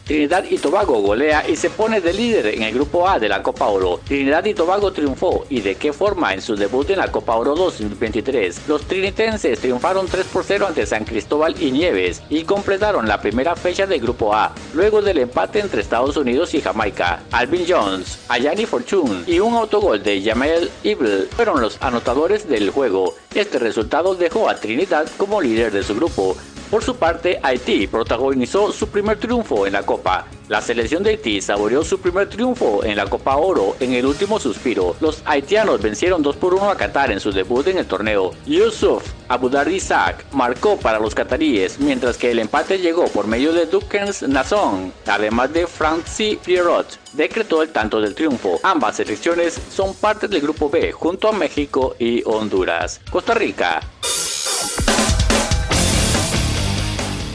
Trinidad 0.04 0.44
y 0.50 0.58
Tobago 0.58 1.00
golea 1.00 1.48
y 1.48 1.54
se 1.54 1.70
pone 1.70 2.00
de 2.00 2.12
líder 2.12 2.46
en 2.46 2.64
el 2.64 2.74
grupo 2.74 3.08
A 3.08 3.20
de 3.20 3.28
la 3.28 3.42
Copa 3.42 3.66
Oro. 3.66 4.00
Trinidad 4.04 4.44
y 4.44 4.54
Tobago 4.54 4.92
triunfó 4.92 5.46
y 5.48 5.60
de 5.60 5.76
qué 5.76 5.92
forma 5.92 6.34
en 6.34 6.42
su 6.42 6.56
debut 6.56 6.90
en 6.90 6.98
la 6.98 7.12
Copa 7.12 7.36
Oro 7.36 7.54
2023. 7.54 8.62
Los 8.66 8.82
trinitenses 8.82 9.60
triunfaron 9.60 10.06
3 10.06 10.26
por 10.26 10.44
0 10.44 10.66
ante 10.66 10.86
San 10.86 11.04
Cristóbal 11.04 11.54
y 11.60 11.70
Nieves 11.70 12.22
y 12.28 12.42
completaron 12.42 13.06
la 13.06 13.20
primera 13.20 13.54
fecha 13.54 13.86
del 13.86 14.00
grupo 14.00 14.34
A, 14.34 14.52
luego 14.74 15.02
del 15.02 15.18
empate 15.18 15.60
entre 15.60 15.80
Estados 15.80 16.16
Unidos 16.16 16.52
y 16.54 16.60
Jamaica. 16.60 17.22
Alvin 17.30 17.64
Jones, 17.68 18.18
Ayani 18.28 18.66
Fortune 18.66 19.24
y 19.26 19.38
un 19.38 19.54
autogol 19.54 20.02
de 20.02 20.20
Jamel 20.20 20.70
Evil 20.82 21.28
fueron 21.30 21.60
los 21.60 21.80
anotadores 21.80 22.48
del 22.48 22.70
juego. 22.70 23.14
Este 23.34 23.58
resultado 23.58 24.14
dejó 24.14 24.48
a 24.48 24.56
Trinidad 24.56 25.06
como 25.16 25.40
líder 25.40 25.72
de 25.72 25.84
su 25.84 25.94
grupo, 25.94 26.36
por 26.72 26.82
su 26.82 26.96
parte, 26.96 27.38
Haití 27.42 27.86
protagonizó 27.86 28.72
su 28.72 28.88
primer 28.88 29.18
triunfo 29.18 29.66
en 29.66 29.74
la 29.74 29.82
Copa. 29.82 30.24
La 30.48 30.62
selección 30.62 31.02
de 31.02 31.10
Haití 31.10 31.42
saboreó 31.42 31.84
su 31.84 32.00
primer 32.00 32.30
triunfo 32.30 32.82
en 32.82 32.96
la 32.96 33.04
Copa 33.04 33.36
Oro 33.36 33.76
en 33.78 33.92
el 33.92 34.06
último 34.06 34.40
suspiro. 34.40 34.96
Los 34.98 35.20
haitianos 35.26 35.82
vencieron 35.82 36.22
2 36.22 36.34
por 36.36 36.54
1 36.54 36.70
a 36.70 36.76
Qatar 36.78 37.12
en 37.12 37.20
su 37.20 37.30
debut 37.30 37.66
en 37.66 37.76
el 37.76 37.84
torneo. 37.84 38.30
Yusuf 38.46 39.04
Abudar 39.28 39.68
Isaac 39.68 40.24
marcó 40.32 40.78
para 40.78 40.98
los 40.98 41.14
cataríes, 41.14 41.78
mientras 41.78 42.16
que 42.16 42.30
el 42.30 42.38
empate 42.38 42.78
llegó 42.78 43.04
por 43.08 43.26
medio 43.26 43.52
de 43.52 43.66
Dukens 43.66 44.22
Nazón, 44.22 44.94
además 45.06 45.52
de 45.52 45.66
Francis 45.66 46.38
Pierrot 46.42 46.98
decretó 47.12 47.62
el 47.62 47.68
tanto 47.68 48.00
del 48.00 48.14
triunfo. 48.14 48.58
Ambas 48.62 48.96
selecciones 48.96 49.60
son 49.70 49.94
parte 49.94 50.26
del 50.26 50.40
grupo 50.40 50.70
B 50.70 50.90
junto 50.92 51.28
a 51.28 51.32
México 51.32 51.96
y 51.98 52.22
Honduras. 52.24 52.98
Costa 53.10 53.34
Rica 53.34 53.80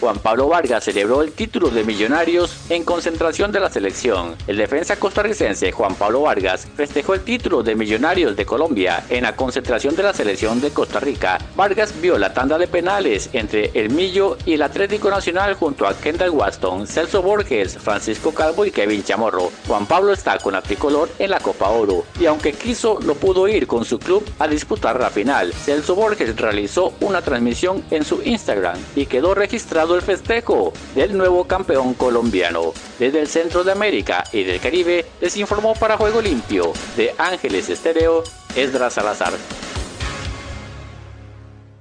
Juan 0.00 0.18
Pablo 0.18 0.48
Vargas 0.48 0.84
celebró 0.84 1.20
el 1.20 1.32
título 1.32 1.68
de 1.68 1.84
Millonarios 1.84 2.56
en 2.70 2.84
concentración 2.84 3.52
de 3.52 3.60
la 3.60 3.68
selección. 3.68 4.34
El 4.46 4.56
defensa 4.56 4.96
costarricense 4.96 5.72
Juan 5.72 5.94
Pablo 5.94 6.22
Vargas 6.22 6.66
festejó 6.74 7.12
el 7.12 7.20
título 7.20 7.62
de 7.62 7.74
Millonarios 7.74 8.34
de 8.34 8.46
Colombia 8.46 9.04
en 9.10 9.24
la 9.24 9.36
concentración 9.36 9.94
de 9.94 10.02
la 10.02 10.14
selección 10.14 10.58
de 10.62 10.70
Costa 10.70 11.00
Rica. 11.00 11.38
Vargas 11.54 11.92
vio 12.00 12.16
la 12.16 12.32
tanda 12.32 12.56
de 12.56 12.66
penales 12.66 13.28
entre 13.34 13.72
el 13.74 13.90
Millo 13.90 14.38
y 14.46 14.54
el 14.54 14.62
Atlético 14.62 15.10
Nacional 15.10 15.52
junto 15.52 15.86
a 15.86 15.92
Kendall 15.92 16.30
Waston, 16.30 16.86
Celso 16.86 17.20
Borges, 17.20 17.76
Francisco 17.76 18.32
Calvo 18.32 18.64
y 18.64 18.70
Kevin 18.70 19.04
Chamorro. 19.04 19.52
Juan 19.68 19.84
Pablo 19.84 20.14
está 20.14 20.38
con 20.38 20.54
la 20.54 20.62
tricolor 20.62 21.10
en 21.18 21.30
la 21.30 21.40
Copa 21.40 21.68
Oro 21.68 22.06
y 22.18 22.24
aunque 22.24 22.54
quiso 22.54 23.00
no 23.04 23.16
pudo 23.16 23.48
ir 23.48 23.66
con 23.66 23.84
su 23.84 23.98
club 23.98 24.24
a 24.38 24.48
disputar 24.48 24.98
la 24.98 25.10
final. 25.10 25.52
Celso 25.52 25.94
Borges 25.94 26.34
realizó 26.36 26.94
una 27.00 27.20
transmisión 27.20 27.84
en 27.90 28.02
su 28.02 28.22
Instagram 28.24 28.78
y 28.96 29.04
quedó 29.04 29.34
registrado 29.34 29.89
el 29.94 30.02
festejo 30.02 30.72
del 30.94 31.16
nuevo 31.16 31.44
campeón 31.44 31.94
colombiano. 31.94 32.72
Desde 32.98 33.20
el 33.20 33.28
centro 33.28 33.64
de 33.64 33.72
América 33.72 34.24
y 34.32 34.44
del 34.44 34.60
Caribe 34.60 35.06
les 35.20 35.36
informó 35.36 35.74
para 35.74 35.96
Juego 35.96 36.20
Limpio 36.20 36.72
de 36.96 37.14
Ángeles 37.18 37.68
Estéreo, 37.68 38.22
Esdras 38.54 38.94
Salazar. 38.94 39.32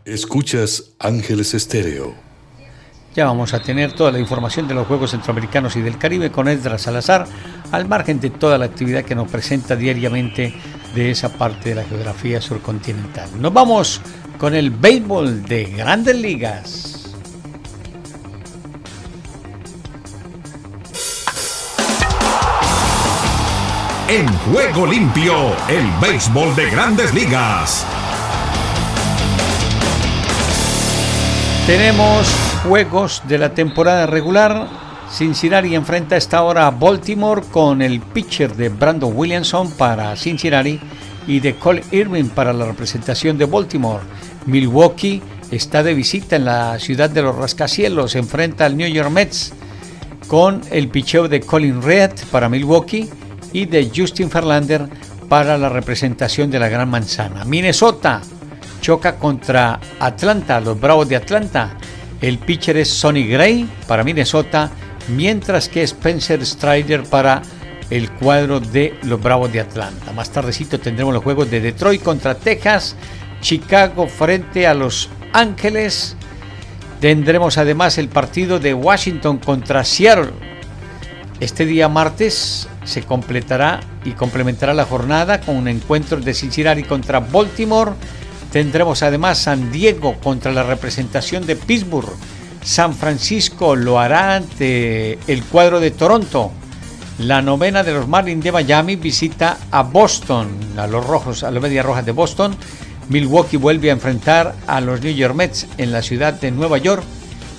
Escuchas 0.06 0.96
Ángeles 1.00 1.54
Estéreo. 1.54 2.30
Ya 3.16 3.26
vamos 3.26 3.54
a 3.54 3.62
tener 3.62 3.94
toda 3.94 4.12
la 4.12 4.20
información 4.20 4.68
de 4.68 4.76
los 4.76 4.88
Juegos 4.88 5.12
Centroamericanos 5.12 5.76
y 5.76 5.82
del 5.82 5.98
Caribe 5.98 6.32
con 6.32 6.48
Esdras 6.48 6.84
Salazar, 6.84 7.28
al 7.72 7.88
margen 7.88 8.20
de 8.20 8.30
toda 8.30 8.58
la 8.58 8.66
actividad 8.66 9.04
que 9.04 9.16
nos 9.16 9.30
presenta 9.30 9.76
diariamente 9.76 10.54
de 10.96 11.12
esa 11.12 11.30
parte 11.30 11.70
de 11.70 11.76
la 11.76 11.84
geografía 11.84 12.42
surcontinental. 12.42 13.30
Nos 13.40 13.52
vamos 13.52 14.02
con 14.38 14.56
el 14.56 14.72
béisbol 14.72 15.44
de 15.44 15.66
grandes 15.66 16.16
ligas. 16.16 16.89
En 24.10 24.26
Juego 24.28 24.88
Limpio, 24.88 25.36
el 25.68 25.86
béisbol 26.02 26.56
de 26.56 26.68
grandes 26.72 27.14
ligas. 27.14 27.86
Tenemos 31.68 32.28
juegos 32.64 33.22
de 33.28 33.38
la 33.38 33.54
temporada 33.54 34.08
regular. 34.08 34.68
Cincinnati 35.12 35.76
enfrenta 35.76 36.16
a 36.16 36.18
esta 36.18 36.42
hora 36.42 36.66
a 36.66 36.72
Baltimore 36.72 37.44
con 37.52 37.84
el 37.84 38.00
pitcher 38.00 38.56
de 38.56 38.70
Brandon 38.70 39.14
Williamson 39.16 39.70
para 39.74 40.16
Cincinnati 40.16 40.80
y 41.28 41.40
de 41.40 41.54
Cole 41.58 41.84
Irving 41.92 42.30
para 42.30 42.52
la 42.52 42.66
representación 42.66 43.38
de 43.38 43.46
Baltimore. 43.46 44.04
Milwaukee 44.48 45.22
está 45.52 45.84
de 45.84 45.94
visita 45.94 46.36
en 46.36 46.46
la 46.46 46.80
ciudad 46.80 47.12
de 47.12 47.22
los 47.22 47.36
rascacielos. 47.36 48.16
Enfrenta 48.16 48.66
al 48.66 48.76
New 48.76 48.90
York 48.90 49.12
Mets 49.12 49.54
con 50.28 50.62
el 50.72 50.88
picheo 50.88 51.28
de 51.28 51.42
Colin 51.42 51.84
Red 51.84 52.14
para 52.32 52.50
Milwaukee 52.50 53.08
y 53.54 53.66
de 53.66 53.92
Justin 53.96 54.30
Verlander 54.30 54.88
para 55.28 55.58
la 55.58 55.70
representación 55.70 56.50
de 56.50 56.60
la 56.60 56.70
Gran 56.70 56.90
Manzana. 56.90 57.46
Minnesota 57.46 58.22
choca 58.82 59.16
contra 59.16 59.80
Atlanta, 60.00 60.60
los 60.60 60.80
Bravos 60.80 61.08
de 61.08 61.16
Atlanta. 61.16 61.78
El 62.22 62.40
pitcher 62.40 62.78
es 62.78 62.90
Sonny 62.90 63.28
Gray 63.28 63.70
para 63.88 64.04
Minnesota, 64.04 64.72
mientras 65.10 65.70
que 65.70 65.84
Spencer 65.84 66.46
Strider 66.46 67.04
para 67.04 67.42
el 67.90 68.12
cuadro 68.12 68.60
de 68.60 68.96
los 69.04 69.22
Bravos 69.22 69.52
de 69.52 69.62
Atlanta. 69.62 70.12
Más 70.14 70.30
tardecito 70.32 70.80
tendremos 70.80 71.14
los 71.14 71.24
juegos 71.24 71.50
de 71.50 71.62
Detroit 71.62 72.02
contra 72.02 72.36
Texas, 72.36 72.96
Chicago 73.42 74.08
frente 74.08 74.68
a 74.68 74.74
Los 74.74 75.10
Ángeles. 75.34 76.16
Tendremos 77.00 77.58
además 77.58 77.98
el 77.98 78.10
partido 78.10 78.60
de 78.60 78.74
Washington 78.74 79.38
contra 79.38 79.84
Seattle. 79.84 80.32
Este 81.40 81.66
día 81.66 81.88
martes 81.88 82.68
se 82.90 83.04
completará 83.04 83.80
y 84.04 84.12
complementará 84.12 84.74
la 84.74 84.86
jornada 84.86 85.40
con 85.40 85.56
un 85.56 85.68
encuentro 85.68 86.20
de 86.20 86.34
Cincinnati 86.34 86.84
contra 86.84 87.20
Baltimore. 87.20 87.92
Tendremos 88.52 89.04
además 89.04 89.38
San 89.38 89.72
Diego 89.72 90.16
contra 90.22 90.52
la 90.52 90.64
representación 90.64 91.46
de 91.46 91.56
Pittsburgh. 91.56 92.12
San 92.62 92.94
Francisco 92.94 93.76
lo 93.76 94.00
hará 94.00 94.36
ante 94.36 95.18
el 95.28 95.44
cuadro 95.44 95.80
de 95.80 95.92
Toronto. 95.92 96.52
La 97.20 97.42
novena 97.42 97.84
de 97.84 97.94
los 97.94 98.08
Marlins 98.08 98.44
de 98.44 98.52
Miami 98.52 98.96
visita 98.96 99.58
a 99.72 99.84
Boston, 99.84 100.50
a 100.78 100.88
los 100.88 101.06
rojos, 101.06 101.44
a 101.44 101.52
los 101.52 101.62
Medias 101.62 101.86
Rojas 101.86 102.06
de 102.06 102.12
Boston. 102.12 102.56
Milwaukee 103.10 103.58
vuelve 103.58 103.90
a 103.90 103.94
enfrentar 103.94 104.56
a 104.68 104.82
los 104.82 105.02
New 105.02 105.14
York 105.14 105.36
Mets 105.36 105.68
en 105.78 105.92
la 105.92 106.02
ciudad 106.02 106.34
de 106.34 106.52
Nueva 106.52 106.78
York. 106.78 107.04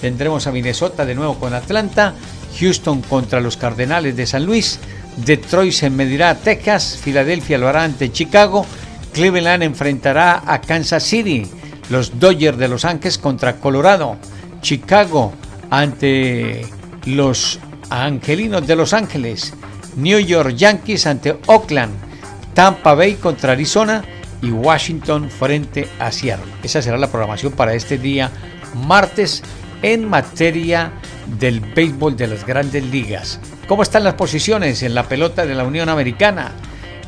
Tendremos 0.01 0.47
a 0.47 0.53
Minnesota 0.53 1.05
de 1.05 1.15
nuevo 1.15 1.35
con 1.39 1.55
Atlanta. 1.55 2.15
Houston 2.59 3.03
contra 3.03 3.41
los 3.41 3.57
Cardenales 3.57 4.17
de 4.17 4.27
San 4.27 4.45
Luis. 4.45 4.81
Detroit 5.17 5.73
se 5.73 5.91
medirá 5.91 6.31
a 6.31 6.35
Texas, 6.37 6.99
Filadelfia 7.03 7.59
lo 7.59 7.69
hará 7.69 7.85
ante 7.85 8.13
Chicago, 8.13 8.65
Cleveland 9.13 9.63
enfrentará 9.63 10.43
a 10.47 10.61
Kansas 10.61 11.03
City. 11.03 11.47
Los 11.91 12.21
Dodgers 12.21 12.57
de 12.57 12.69
Los 12.69 12.85
Ángeles 12.85 13.19
contra 13.19 13.57
Colorado. 13.57 14.17
Chicago 14.63 15.33
ante 15.71 16.65
los 17.07 17.59
Angelinos 17.91 18.67
de 18.67 18.77
Los 18.77 18.93
Ángeles. 18.93 19.53
New 19.97 20.21
York 20.21 20.55
Yankees 20.55 21.07
ante 21.07 21.37
Oakland. 21.47 21.93
Tampa 22.55 22.95
Bay 22.95 23.15
contra 23.15 23.53
Arizona 23.53 24.05
y 24.41 24.51
Washington 24.51 25.31
frente 25.31 25.89
a 25.99 26.13
Seattle. 26.13 26.47
Esa 26.63 26.81
será 26.81 26.97
la 26.97 27.11
programación 27.11 27.53
para 27.53 27.75
este 27.75 27.99
día 27.99 28.31
martes 28.87 29.43
en 29.83 30.09
materia 30.09 30.93
del 31.39 31.61
béisbol 31.61 32.17
de 32.17 32.29
las 32.29 32.47
grandes 32.47 32.85
ligas. 32.85 33.41
¿Cómo 33.71 33.85
están 33.85 34.03
las 34.03 34.15
posiciones 34.15 34.83
en 34.83 34.97
la 34.97 35.05
pelota 35.05 35.47
de 35.47 35.55
la 35.55 35.63
Unión 35.63 35.89
Americana? 35.89 36.51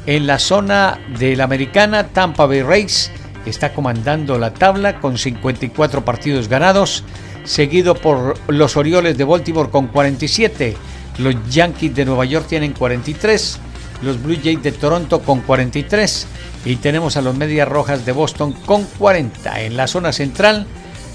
En 0.06 0.28
la 0.28 0.38
zona 0.38 0.96
de 1.18 1.34
la 1.34 1.42
Americana, 1.42 2.06
Tampa 2.06 2.46
Bay 2.46 2.62
Rays 2.62 3.10
está 3.44 3.72
comandando 3.72 4.38
la 4.38 4.54
tabla 4.54 5.00
con 5.00 5.18
54 5.18 6.04
partidos 6.04 6.46
ganados, 6.46 7.02
seguido 7.42 7.96
por 7.96 8.38
los 8.46 8.76
Orioles 8.76 9.18
de 9.18 9.24
Baltimore 9.24 9.70
con 9.70 9.88
47, 9.88 10.76
los 11.18 11.34
Yankees 11.50 11.96
de 11.96 12.04
Nueva 12.04 12.26
York 12.26 12.46
tienen 12.48 12.74
43, 12.74 13.58
los 14.02 14.22
Blue 14.22 14.38
Jays 14.40 14.62
de 14.62 14.70
Toronto 14.70 15.20
con 15.22 15.40
43 15.40 16.28
y 16.64 16.76
tenemos 16.76 17.16
a 17.16 17.22
los 17.22 17.36
Medias 17.36 17.66
Rojas 17.66 18.06
de 18.06 18.12
Boston 18.12 18.52
con 18.52 18.84
40. 18.84 19.62
En 19.62 19.76
la 19.76 19.88
zona 19.88 20.12
central, 20.12 20.68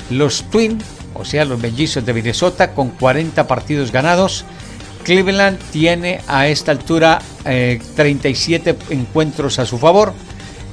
los 0.10 0.43
Twins, 0.49 0.83
o 1.13 1.23
sea, 1.23 1.45
los 1.45 1.57
Mellizos 1.57 2.05
de 2.05 2.13
Minnesota 2.13 2.73
con 2.73 2.89
40 2.89 3.47
partidos 3.47 3.93
ganados. 3.93 4.43
Cleveland 5.08 5.58
tiene 5.72 6.20
a 6.28 6.50
esta 6.50 6.74
altura 6.74 7.22
37 7.46 8.70
eh, 8.70 8.76
encuentros 8.89 9.58
a 9.58 9.65
su 9.65 9.78
favor. 9.78 10.13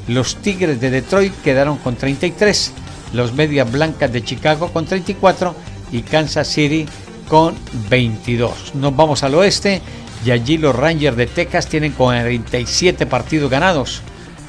Los 0.09 0.35
Tigres 0.43 0.81
de 0.81 0.91
Detroit 0.91 1.33
quedaron 1.45 1.79
con 1.79 1.95
33. 1.95 2.73
Los 3.13 3.33
Medias 3.33 3.71
Blancas 3.71 4.13
de 4.13 4.25
Chicago 4.25 4.73
con 4.73 4.87
34 4.87 5.55
y 5.93 6.03
Kansas 6.03 6.49
City 6.49 6.85
con 7.29 7.55
22. 7.89 8.75
Nos 8.75 8.97
vamos 8.97 9.23
al 9.23 9.37
oeste 9.37 9.81
y 10.27 10.33
allí 10.33 10.59
los 10.59 10.75
Rangers 10.75 11.17
de 11.17 11.29
Texas 11.29 11.69
tienen 11.69 11.93
47 11.93 13.07
partidos 13.07 13.49
ganados. 13.49 14.03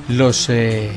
Los 0.09 0.49
eh, 0.49 0.89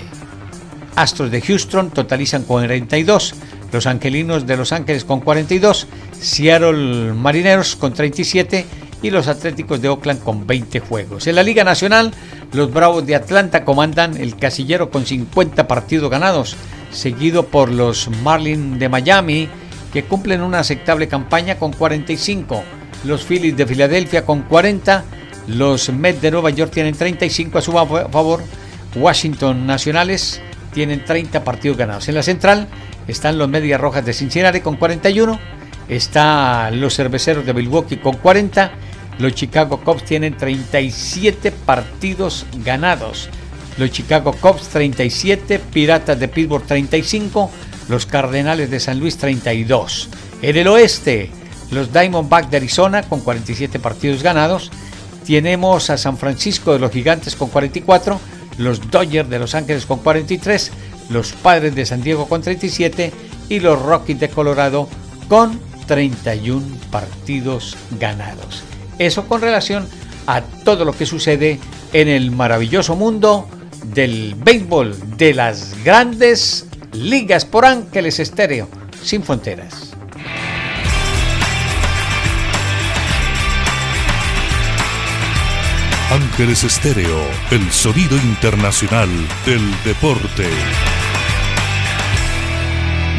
Astros 0.96 1.30
de 1.30 1.42
Houston 1.42 1.90
totalizan 1.90 2.44
42. 2.44 3.34
Los 3.72 3.86
Angelinos 3.86 4.46
de 4.46 4.56
Los 4.56 4.72
Ángeles 4.72 5.04
con 5.04 5.20
42. 5.20 5.86
Seattle 6.18 7.12
Marineros 7.12 7.76
con 7.76 7.92
37 7.92 8.66
y 9.02 9.10
los 9.10 9.28
Atléticos 9.28 9.80
de 9.80 9.88
Oakland 9.88 10.22
con 10.22 10.46
20 10.46 10.80
juegos. 10.80 11.26
En 11.26 11.36
la 11.36 11.42
Liga 11.42 11.64
Nacional, 11.64 12.12
los 12.52 12.72
Bravos 12.72 13.06
de 13.06 13.14
Atlanta 13.14 13.64
comandan 13.64 14.16
el 14.16 14.36
casillero 14.36 14.90
con 14.90 15.06
50 15.06 15.68
partidos 15.68 16.10
ganados, 16.10 16.56
seguido 16.90 17.46
por 17.46 17.70
los 17.70 18.08
Marlins 18.22 18.78
de 18.78 18.88
Miami, 18.88 19.48
que 19.92 20.04
cumplen 20.04 20.42
una 20.42 20.60
aceptable 20.60 21.08
campaña 21.08 21.58
con 21.58 21.72
45. 21.72 22.62
Los 23.04 23.24
Phillies 23.24 23.56
de 23.56 23.66
Filadelfia 23.66 24.24
con 24.24 24.42
40. 24.42 25.04
Los 25.46 25.90
Mets 25.90 26.20
de 26.20 26.30
Nueva 26.30 26.50
York 26.50 26.72
tienen 26.72 26.94
35 26.94 27.58
a 27.58 27.62
su 27.62 27.72
favor. 27.72 28.42
Washington 28.96 29.66
Nacionales 29.66 30.40
tienen 30.72 31.04
30 31.04 31.44
partidos 31.44 31.76
ganados. 31.76 32.08
En 32.08 32.16
la 32.16 32.22
central 32.22 32.68
están 33.08 33.38
los 33.38 33.48
Medias 33.48 33.80
Rojas 33.80 34.04
de 34.04 34.12
Cincinnati 34.12 34.60
con 34.60 34.76
41. 34.76 35.40
Están 35.88 36.80
los 36.80 36.94
Cerveceros 36.94 37.44
de 37.44 37.54
Milwaukee 37.54 37.96
con 37.96 38.16
40. 38.18 38.70
Los 39.18 39.34
Chicago 39.34 39.80
Cubs 39.80 40.04
tienen 40.04 40.36
37 40.36 41.50
partidos 41.50 42.46
ganados. 42.64 43.30
Los 43.78 43.90
Chicago 43.90 44.32
Cubs 44.32 44.68
37, 44.68 45.58
Piratas 45.72 46.20
de 46.20 46.28
Pittsburgh 46.28 46.66
35, 46.66 47.50
los 47.88 48.06
Cardenales 48.06 48.70
de 48.70 48.78
San 48.78 49.00
Luis 49.00 49.16
32. 49.16 50.08
En 50.42 50.56
el 50.56 50.68
oeste, 50.68 51.30
los 51.70 51.92
Diamondbacks 51.92 52.50
de 52.50 52.58
Arizona 52.58 53.02
con 53.02 53.20
47 53.20 53.78
partidos 53.78 54.22
ganados. 54.22 54.70
Tenemos 55.26 55.90
a 55.90 55.96
San 55.96 56.16
Francisco 56.16 56.72
de 56.72 56.78
los 56.78 56.92
Gigantes 56.92 57.36
con 57.36 57.48
44, 57.48 58.20
los 58.58 58.90
Dodgers 58.90 59.28
de 59.28 59.38
Los 59.38 59.54
Ángeles 59.54 59.86
con 59.86 60.00
43, 60.00 60.72
los 61.10 61.32
Padres 61.32 61.74
de 61.74 61.86
San 61.86 62.02
Diego 62.02 62.28
con 62.28 62.42
37 62.42 63.12
y 63.48 63.60
los 63.60 63.80
Rockies 63.80 64.20
de 64.20 64.28
Colorado 64.28 64.88
con 65.28 65.58
31 65.86 66.64
partidos 66.90 67.76
ganados. 67.98 68.62
Eso 68.98 69.26
con 69.26 69.40
relación 69.40 69.86
a 70.26 70.42
todo 70.42 70.84
lo 70.84 70.92
que 70.92 71.06
sucede 71.06 71.58
en 71.92 72.08
el 72.08 72.30
maravilloso 72.30 72.96
mundo 72.96 73.48
del 73.94 74.34
béisbol 74.36 75.16
de 75.16 75.34
las 75.34 75.74
grandes 75.84 76.66
ligas 76.92 77.44
por 77.44 77.64
Ángeles 77.64 78.18
Estéreo, 78.18 78.68
sin 79.02 79.22
fronteras. 79.22 79.92
Ángeles 86.10 86.64
Estéreo, 86.64 87.20
el 87.50 87.70
sonido 87.70 88.16
internacional 88.16 89.10
del 89.44 89.60
deporte. 89.84 90.46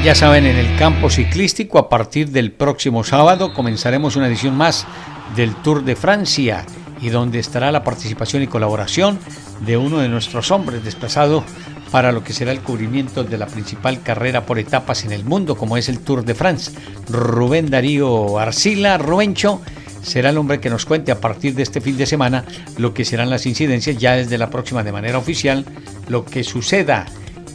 Ya 0.04 0.16
saben, 0.16 0.46
en 0.46 0.56
el 0.56 0.78
campo 0.78 1.10
ciclístico, 1.10 1.78
a 1.78 1.90
partir 1.90 2.30
del 2.30 2.54
próximo 2.54 3.04
sábado 3.04 3.54
comenzaremos 3.54 4.16
una 4.16 4.28
edición 4.28 4.56
más 4.56 4.88
del 5.36 5.54
Tour 5.56 5.84
de 5.84 5.98
Francia 5.98 6.66
y 7.02 7.10
donde 7.10 7.40
estará 7.40 7.70
la 7.70 7.84
participación 7.84 8.42
y 8.42 8.48
colaboración 8.48 9.20
de 9.60 9.76
uno 9.76 10.00
de 10.00 10.08
nuestros 10.08 10.52
hombres 10.52 10.86
desplazado 10.86 11.44
para 11.92 12.14
lo 12.14 12.24
que 12.24 12.32
será 12.32 12.54
el 12.54 12.62
cubrimiento 12.62 13.26
de 13.26 13.38
la 13.38 13.48
principal 13.48 14.02
carrera 14.02 14.46
por 14.46 14.58
etapas 14.58 15.04
en 15.04 15.12
el 15.12 15.26
mundo, 15.26 15.58
como 15.58 15.76
es 15.76 15.90
el 15.90 16.00
Tour 16.00 16.24
de 16.24 16.34
France. 16.34 16.72
Rubén 17.10 17.70
Darío 17.70 18.40
Arcila, 18.40 18.98
Rubencho, 18.98 19.62
será 20.02 20.30
el 20.30 20.38
hombre 20.38 20.62
que 20.62 20.70
nos 20.70 20.86
cuente 20.86 21.12
a 21.12 21.20
partir 21.20 21.56
de 21.56 21.64
este 21.64 21.82
fin 21.82 21.98
de 21.98 22.06
semana 22.06 22.46
lo 22.78 22.94
que 22.94 23.04
serán 23.04 23.30
las 23.30 23.46
incidencias 23.46 23.98
ya 23.98 24.16
desde 24.16 24.38
la 24.38 24.50
próxima 24.50 24.82
de 24.82 24.94
manera 24.94 25.18
oficial, 25.18 25.66
lo 26.08 26.24
que 26.24 26.46
suceda 26.46 27.06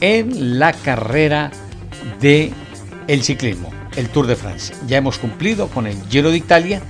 en 0.02 0.58
la 0.58 0.74
carrera 0.74 1.50
de 2.20 2.52
el 3.06 3.22
ciclismo, 3.22 3.70
el 3.96 4.08
Tour 4.08 4.26
de 4.26 4.36
France. 4.36 4.74
Ya 4.86 4.98
hemos 4.98 5.18
cumplido 5.18 5.68
con 5.68 5.86
el 5.86 5.96
Giro 6.08 6.30
de 6.30 6.38
Italia, 6.38 6.80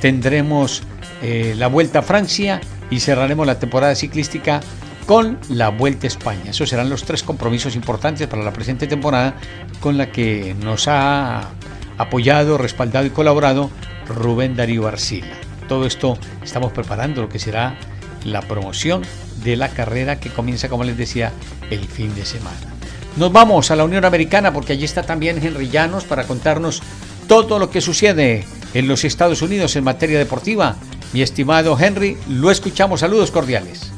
tendremos 0.00 0.82
eh, 1.22 1.54
la 1.56 1.68
Vuelta 1.68 2.00
a 2.00 2.02
Francia 2.02 2.60
y 2.90 3.00
cerraremos 3.00 3.46
la 3.46 3.58
temporada 3.58 3.94
ciclística 3.94 4.60
con 5.06 5.38
la 5.48 5.68
Vuelta 5.68 6.06
a 6.06 6.08
España. 6.08 6.50
Esos 6.50 6.68
serán 6.68 6.88
los 6.88 7.04
tres 7.04 7.22
compromisos 7.22 7.76
importantes 7.76 8.26
para 8.26 8.42
la 8.42 8.52
presente 8.52 8.86
temporada 8.86 9.34
con 9.80 9.98
la 9.98 10.10
que 10.10 10.54
nos 10.62 10.88
ha 10.88 11.50
apoyado, 11.98 12.58
respaldado 12.58 13.06
y 13.06 13.10
colaborado 13.10 13.70
Rubén 14.08 14.56
Darío 14.56 14.86
Arcila. 14.86 15.34
Todo 15.68 15.86
esto 15.86 16.18
estamos 16.42 16.72
preparando 16.72 17.22
lo 17.22 17.28
que 17.28 17.38
será 17.38 17.76
la 18.24 18.42
promoción 18.42 19.02
de 19.42 19.56
la 19.56 19.68
carrera 19.68 20.20
que 20.20 20.30
comienza, 20.30 20.68
como 20.68 20.84
les 20.84 20.96
decía, 20.96 21.32
el 21.70 21.84
fin 21.86 22.14
de 22.14 22.24
semana. 22.24 22.73
Nos 23.16 23.30
vamos 23.32 23.70
a 23.70 23.76
la 23.76 23.84
Unión 23.84 24.04
Americana 24.04 24.52
porque 24.52 24.72
allí 24.72 24.84
está 24.84 25.02
también 25.02 25.44
Henry 25.44 25.68
Llanos 25.68 26.04
para 26.04 26.26
contarnos 26.26 26.82
todo 27.28 27.58
lo 27.58 27.70
que 27.70 27.80
sucede 27.80 28.44
en 28.74 28.88
los 28.88 29.04
Estados 29.04 29.40
Unidos 29.40 29.76
en 29.76 29.84
materia 29.84 30.18
deportiva. 30.18 30.76
Mi 31.12 31.22
estimado 31.22 31.78
Henry, 31.78 32.16
lo 32.28 32.50
escuchamos. 32.50 33.00
Saludos 33.00 33.30
cordiales. 33.30 33.92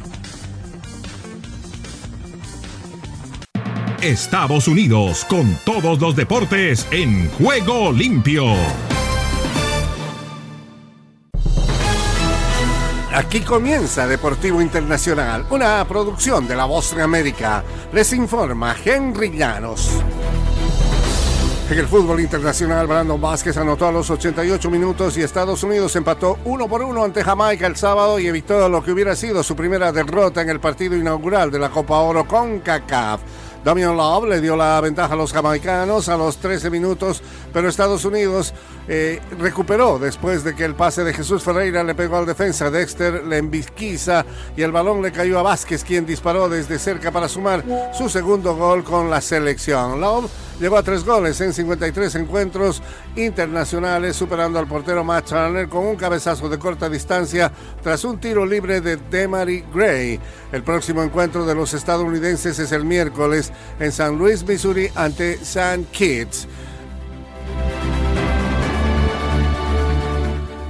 Estados 4.03 4.69
Unidos 4.69 5.25
con 5.25 5.59
todos 5.65 5.99
los 6.01 6.15
deportes 6.15 6.87
en 6.91 7.29
juego 7.31 7.91
limpio. 7.91 8.45
Aquí 13.17 13.41
comienza 13.41 14.07
Deportivo 14.07 14.61
Internacional, 14.61 15.47
una 15.49 15.83
producción 15.89 16.47
de 16.47 16.55
La 16.55 16.67
Voz 16.67 16.95
de 16.95 17.01
América. 17.01 17.65
Les 17.91 18.13
informa 18.13 18.77
Henry 18.85 19.31
Llanos. 19.31 19.91
En 21.71 21.79
el 21.79 21.87
fútbol 21.89 22.21
internacional, 22.21 22.87
Brandon 22.87 23.19
Vázquez 23.19 23.57
anotó 23.57 23.87
a 23.87 23.93
los 23.93 24.11
88 24.11 24.71
minutos 24.71 25.17
y 25.17 25.23
Estados 25.23 25.63
Unidos 25.63 25.97
empató 25.97 26.37
uno 26.45 26.69
por 26.69 26.83
uno 26.83 27.05
ante 27.05 27.25
Jamaica 27.25 27.67
el 27.67 27.77
sábado 27.77 28.19
y 28.19 28.27
evitó 28.27 28.69
lo 28.69 28.85
que 28.85 28.93
hubiera 28.93 29.17
sido 29.17 29.43
su 29.43 29.57
primera 29.57 29.93
derrota 29.93 30.43
en 30.43 30.51
el 30.51 30.61
partido 30.61 30.95
inaugural 30.95 31.51
de 31.51 31.59
la 31.59 31.71
Copa 31.71 31.99
Oro 32.01 32.29
con 32.29 32.61
CACAF. 32.61 33.23
Damian 33.67 33.97
Love 33.97 34.29
le 34.29 34.41
dio 34.41 34.55
la 34.55 34.81
ventaja 34.81 35.15
a 35.15 35.17
los 35.17 35.33
jamaicanos 35.33 36.09
a 36.09 36.17
los 36.17 36.37
13 36.37 36.71
minutos, 36.71 37.21
pero 37.53 37.69
Estados 37.69 38.05
Unidos 38.05 38.55
eh, 38.87 39.21
recuperó 39.41 39.99
después 39.99 40.45
de 40.45 40.55
que 40.55 40.65
el 40.65 40.77
pase 40.77 41.03
de 41.03 41.13
Jesús 41.13 41.43
Ferreira 41.43 41.83
le 41.83 41.97
pegó 41.97 42.17
al 42.17 42.27
defensa 42.27 42.71
Dexter 42.71 43.25
Lembisquiza 43.25 44.25
y 44.57 44.63
el 44.63 44.71
balón 44.71 45.03
le 45.03 45.11
cayó 45.11 45.41
a 45.41 45.43
Vázquez, 45.43 45.83
quien 45.83 46.07
disparó 46.07 46.49
desde 46.49 46.79
cerca 46.79 47.11
para 47.11 47.29
sumar 47.29 47.65
su 47.93 48.09
segundo 48.09 48.55
gol 48.55 48.85
con 48.85 49.11
la 49.11 49.21
selección. 49.21 50.01
Love 50.01 50.31
llegó 50.61 50.77
a 50.77 50.83
tres 50.83 51.05
goles 51.05 51.41
en 51.41 51.53
53 51.53 52.15
encuentros 52.17 52.83
internacionales, 53.17 54.17
superando 54.17 54.59
al 54.59 54.67
portero 54.67 55.05
Matt 55.05 55.29
Turner 55.29 55.69
con 55.69 55.87
un 55.87 55.97
cabezazo 55.97 56.49
de 56.49 56.59
corta 56.59 56.89
distancia 56.89 57.51
tras 57.83 58.05
un 58.05 58.19
tiro 58.19 58.47
libre 58.47 58.81
de 58.81 58.97
Demary 58.97 59.65
Gray. 59.73 60.21
El 60.53 60.63
próximo 60.63 61.03
encuentro 61.03 61.45
de 61.45 61.55
los 61.55 61.75
estadounidenses 61.75 62.59
es 62.59 62.73
el 62.73 62.85
miércoles 62.85 63.53
en 63.79 63.93
San 63.93 64.17
Luis, 64.17 64.45
Missouri, 64.45 64.91
ante 64.95 65.35
St. 65.35 65.85
Kitts. 65.93 66.49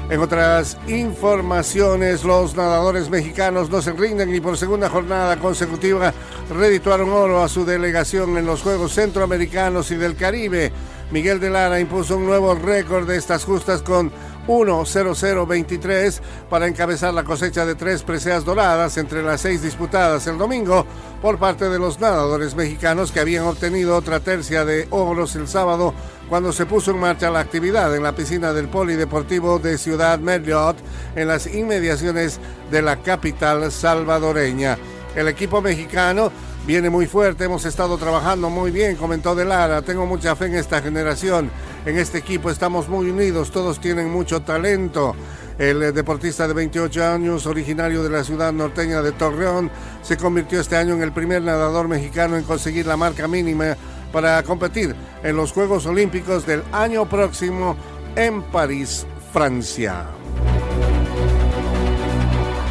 En 0.09 0.21
otras 0.21 0.79
informaciones, 0.87 2.23
los 2.23 2.55
nadadores 2.55 3.11
mexicanos 3.11 3.71
no 3.71 3.83
se 3.83 3.93
rinden 3.93 4.33
y 4.33 4.41
por 4.41 4.57
segunda 4.57 4.89
jornada 4.89 5.37
consecutiva 5.37 6.15
redituaron 6.49 7.11
oro 7.11 7.43
a 7.43 7.49
su 7.49 7.65
delegación 7.65 8.39
en 8.39 8.47
los 8.47 8.63
Juegos 8.63 8.95
Centroamericanos 8.95 9.91
y 9.91 9.97
del 9.97 10.15
Caribe. 10.15 10.71
Miguel 11.11 11.41
de 11.41 11.51
Lara 11.51 11.81
impuso 11.81 12.17
un 12.17 12.27
nuevo 12.27 12.55
récord 12.55 13.09
de 13.09 13.17
estas 13.17 13.45
justas 13.45 13.83
con 13.83 14.13
1-0-0-23 14.47 16.21
para 16.49 16.69
encabezar 16.69 17.13
la 17.13 17.25
cosecha 17.25 17.67
de 17.67 17.75
tres 17.75 18.05
preseas 18.05 18.45
doradas 18.45 18.97
entre 18.99 19.25
las 19.25 19.41
seis 19.41 19.63
disputadas 19.63 20.27
el 20.29 20.39
domingo 20.39 20.87
por 21.21 21.39
parte 21.39 21.69
de 21.69 21.79
los 21.79 21.99
nadadores 22.01 22.55
mexicanos 22.55 23.11
que 23.11 23.21
habían 23.21 23.45
obtenido 23.45 23.97
otra 23.97 24.21
tercia 24.21 24.65
de 24.65 24.87
oros 24.91 25.35
el 25.35 25.49
sábado 25.49 25.95
cuando 26.29 26.53
se 26.53 26.67
puso 26.67 26.91
en 26.91 26.99
marcha 26.99 27.31
la 27.31 27.41
actividad 27.41 27.95
en 27.95 28.03
la 28.03 28.15
piscina 28.15 28.53
del 28.53 28.69
Polideportivo 28.69 29.59
de 29.59 29.79
Ciudad 29.79 30.19
Marriott 30.19 30.77
en 31.15 31.29
las 31.29 31.47
inmediaciones 31.47 32.41
de 32.71 32.83
la 32.83 32.97
capital 32.97 33.71
salvadoreña. 33.71 34.77
El 35.15 35.29
equipo 35.29 35.63
mexicano 35.63 36.33
viene 36.67 36.91
muy 36.91 37.07
fuerte, 37.07 37.45
hemos 37.45 37.65
estado 37.65 37.97
trabajando 37.97 38.51
muy 38.51 38.71
bien, 38.73 38.97
comentó 38.97 39.35
De 39.35 39.45
Lara, 39.45 39.83
tengo 39.83 40.05
mucha 40.05 40.35
fe 40.35 40.47
en 40.47 40.57
esta 40.57 40.83
generación, 40.83 41.51
en 41.87 41.97
este 41.97 42.19
equipo 42.19 42.51
estamos 42.51 42.89
muy 42.89 43.09
unidos, 43.09 43.53
todos 43.53 43.81
tienen 43.81 44.11
mucho 44.11 44.43
talento. 44.43 45.15
El 45.59 45.95
deportista 45.95 46.47
de 46.47 46.53
28 46.53 47.05
años, 47.07 47.47
originario 47.47 48.03
de 48.03 48.11
la 48.11 48.25
ciudad 48.25 48.53
norteña 48.53 49.01
de 49.01 49.13
Torreón, 49.13 49.71
se 50.03 50.19
convirtió 50.19 50.61
este 50.61 50.77
año 50.77 50.95
en 50.95 51.03
el 51.03 51.13
primer 51.13 51.41
nadador 51.41 51.89
mexicano 51.89 52.37
en 52.37 52.43
conseguir 52.43 52.87
la 52.87 52.99
marca 52.99 53.27
mínima 53.27 53.75
para 54.17 54.43
competir 54.45 54.97
en 55.23 55.37
los 55.37 55.53
Juegos 55.53 55.85
Olímpicos 55.85 56.47
del 56.47 56.63
año 56.73 57.07
próximo 57.07 57.77
en 58.15 58.41
París, 58.45 59.07
Francia. 59.31 60.07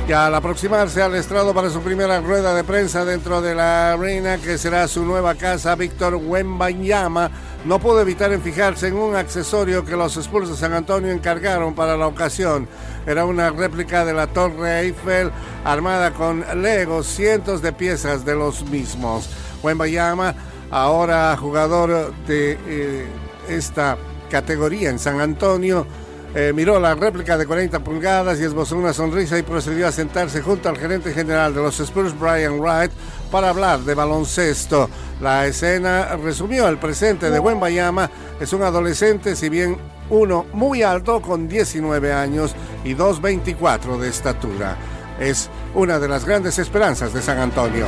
Ya 0.07 0.25
al 0.25 0.33
aproximarse 0.33 1.03
al 1.03 1.13
estrado 1.13 1.53
para 1.53 1.69
su 1.69 1.81
primera 1.81 2.19
rueda 2.19 2.55
de 2.55 2.63
prensa 2.63 3.05
dentro 3.05 3.43
de 3.43 3.53
la 3.53 3.93
arena 3.93 4.39
que 4.39 4.57
será 4.57 4.87
su 4.87 5.05
nueva 5.05 5.35
casa, 5.35 5.75
Víctor 5.75 6.15
Wembanyama 6.15 7.29
no 7.63 7.77
pudo 7.77 8.01
evitar 8.01 8.33
en 8.33 8.41
fijarse 8.41 8.87
en 8.87 8.95
un 8.95 9.15
accesorio 9.15 9.85
que 9.85 9.95
los 9.95 10.17
Spurs 10.17 10.49
de 10.49 10.55
San 10.55 10.73
Antonio 10.73 11.11
encargaron 11.11 11.75
para 11.75 11.95
la 11.95 12.07
ocasión. 12.07 12.67
Era 13.05 13.23
una 13.23 13.51
réplica 13.51 14.03
de 14.03 14.13
la 14.13 14.25
Torre 14.25 14.79
Eiffel 14.79 15.29
armada 15.63 16.09
con 16.09 16.43
legos, 16.63 17.05
cientos 17.05 17.61
de 17.61 17.71
piezas 17.71 18.25
de 18.25 18.33
los 18.33 18.63
mismos. 18.65 19.29
Wembanyama, 19.61 20.33
ahora 20.71 21.35
jugador 21.37 22.13
de 22.27 22.57
eh, 22.67 23.07
esta 23.49 23.97
categoría 24.29 24.89
en 24.89 24.99
San 24.99 25.19
Antonio, 25.19 25.85
eh, 26.37 26.51
miró 26.53 26.81
la 26.81 26.95
réplica 26.95 27.37
de 27.37 27.45
40 27.45 27.79
pulgadas 27.79 28.41
y 28.41 28.43
esbozó 28.43 28.75
una 28.75 28.91
sonrisa 28.91 29.39
y 29.39 29.43
procedió 29.43 29.87
a 29.87 29.91
sentarse 29.93 30.41
junto 30.41 30.67
al 30.67 30.77
gerente 30.77 31.13
general 31.13 31.55
de 31.55 31.61
los 31.61 31.79
Spurs, 31.79 32.13
Brian 32.19 32.59
Wright, 32.59 32.91
para 33.31 33.49
hablar 33.49 33.79
de 33.79 33.95
baloncesto. 33.95 34.89
La 35.21 35.47
escena 35.47 36.17
resumió 36.17 36.67
el 36.67 36.77
presente 36.77 37.31
de 37.31 37.39
Bayama. 37.39 38.11
Es 38.37 38.51
un 38.51 38.63
adolescente, 38.63 39.37
si 39.37 39.47
bien 39.47 39.77
uno 40.09 40.45
muy 40.51 40.83
alto, 40.83 41.21
con 41.21 41.47
19 41.47 42.11
años 42.11 42.53
y 42.83 42.95
2,24 42.95 43.97
de 43.97 44.09
estatura. 44.09 44.75
Es 45.17 45.49
una 45.73 45.99
de 45.99 46.09
las 46.09 46.25
grandes 46.25 46.59
esperanzas 46.59 47.13
de 47.13 47.21
San 47.21 47.39
Antonio. 47.39 47.85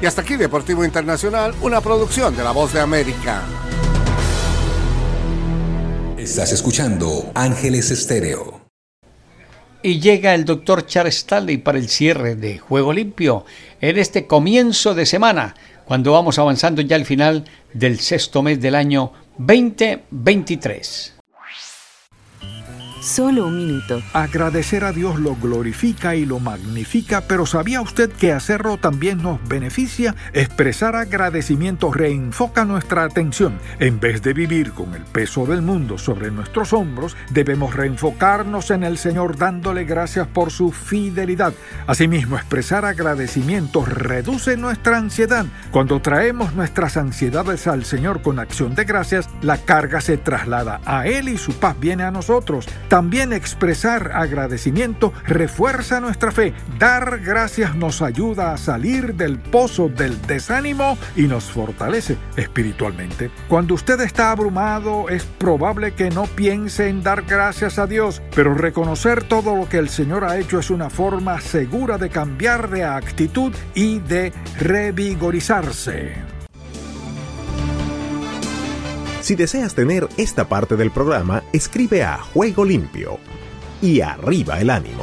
Y 0.00 0.06
hasta 0.06 0.20
aquí 0.20 0.36
Deportivo 0.36 0.84
Internacional, 0.84 1.54
una 1.62 1.80
producción 1.80 2.36
de 2.36 2.44
La 2.44 2.50
Voz 2.50 2.72
de 2.74 2.80
América. 2.80 3.42
Estás 6.18 6.52
escuchando 6.52 7.30
Ángeles 7.34 7.90
Estéreo. 7.90 8.60
Y 9.82 10.00
llega 10.00 10.34
el 10.34 10.44
doctor 10.44 10.84
Charles 10.84 11.16
Stanley 11.18 11.58
para 11.58 11.78
el 11.78 11.88
cierre 11.88 12.34
de 12.34 12.58
Juego 12.58 12.92
Limpio 12.92 13.46
en 13.80 13.96
este 13.96 14.26
comienzo 14.26 14.94
de 14.94 15.06
semana, 15.06 15.54
cuando 15.86 16.12
vamos 16.12 16.38
avanzando 16.38 16.82
ya 16.82 16.96
al 16.96 17.06
final 17.06 17.44
del 17.72 18.00
sexto 18.00 18.42
mes 18.42 18.60
del 18.60 18.74
año 18.74 19.12
2023. 19.38 21.15
Solo 23.06 23.46
un 23.46 23.56
minuto. 23.56 24.02
Agradecer 24.14 24.82
a 24.82 24.90
Dios 24.90 25.20
lo 25.20 25.36
glorifica 25.36 26.16
y 26.16 26.26
lo 26.26 26.40
magnifica, 26.40 27.20
pero 27.20 27.46
¿sabía 27.46 27.80
usted 27.80 28.10
que 28.10 28.32
hacerlo 28.32 28.78
también 28.78 29.22
nos 29.22 29.38
beneficia? 29.46 30.16
Expresar 30.32 30.96
agradecimiento 30.96 31.92
reenfoca 31.92 32.64
nuestra 32.64 33.04
atención. 33.04 33.60
En 33.78 34.00
vez 34.00 34.22
de 34.22 34.32
vivir 34.32 34.72
con 34.72 34.92
el 34.96 35.04
peso 35.04 35.46
del 35.46 35.62
mundo 35.62 35.98
sobre 35.98 36.32
nuestros 36.32 36.72
hombros, 36.72 37.16
debemos 37.30 37.76
reenfocarnos 37.76 38.72
en 38.72 38.82
el 38.82 38.98
Señor 38.98 39.36
dándole 39.38 39.84
gracias 39.84 40.26
por 40.26 40.50
su 40.50 40.72
fidelidad. 40.72 41.54
Asimismo, 41.86 42.34
expresar 42.36 42.84
agradecimiento 42.84 43.84
reduce 43.84 44.56
nuestra 44.56 44.98
ansiedad. 44.98 45.46
Cuando 45.70 46.02
traemos 46.02 46.54
nuestras 46.54 46.96
ansiedades 46.96 47.68
al 47.68 47.84
Señor 47.84 48.20
con 48.20 48.40
acción 48.40 48.74
de 48.74 48.84
gracias, 48.84 49.28
la 49.42 49.58
carga 49.58 50.00
se 50.00 50.16
traslada 50.16 50.80
a 50.84 51.06
Él 51.06 51.28
y 51.28 51.38
su 51.38 51.52
paz 51.52 51.78
viene 51.78 52.02
a 52.02 52.10
nosotros. 52.10 52.66
También 52.96 53.34
expresar 53.34 54.12
agradecimiento 54.14 55.12
refuerza 55.26 56.00
nuestra 56.00 56.32
fe. 56.32 56.54
Dar 56.78 57.20
gracias 57.20 57.76
nos 57.76 58.00
ayuda 58.00 58.54
a 58.54 58.56
salir 58.56 59.14
del 59.16 59.38
pozo 59.38 59.90
del 59.90 60.18
desánimo 60.22 60.96
y 61.14 61.24
nos 61.24 61.44
fortalece 61.44 62.16
espiritualmente. 62.38 63.30
Cuando 63.48 63.74
usted 63.74 64.00
está 64.00 64.30
abrumado 64.30 65.10
es 65.10 65.24
probable 65.24 65.92
que 65.92 66.08
no 66.08 66.24
piense 66.24 66.88
en 66.88 67.02
dar 67.02 67.24
gracias 67.24 67.78
a 67.78 67.86
Dios, 67.86 68.22
pero 68.34 68.54
reconocer 68.54 69.24
todo 69.24 69.54
lo 69.54 69.68
que 69.68 69.76
el 69.76 69.90
Señor 69.90 70.24
ha 70.24 70.38
hecho 70.38 70.58
es 70.58 70.70
una 70.70 70.88
forma 70.88 71.38
segura 71.42 71.98
de 71.98 72.08
cambiar 72.08 72.70
de 72.70 72.84
actitud 72.84 73.52
y 73.74 73.98
de 73.98 74.32
revigorizarse. 74.58 76.25
Si 79.26 79.34
deseas 79.34 79.74
tener 79.74 80.06
esta 80.18 80.48
parte 80.48 80.76
del 80.76 80.92
programa, 80.92 81.42
escribe 81.52 82.04
a 82.04 82.16
Juego 82.16 82.64
Limpio 82.64 83.18
y 83.82 84.00
arriba 84.00 84.60
el 84.60 84.70
ánimo. 84.70 85.02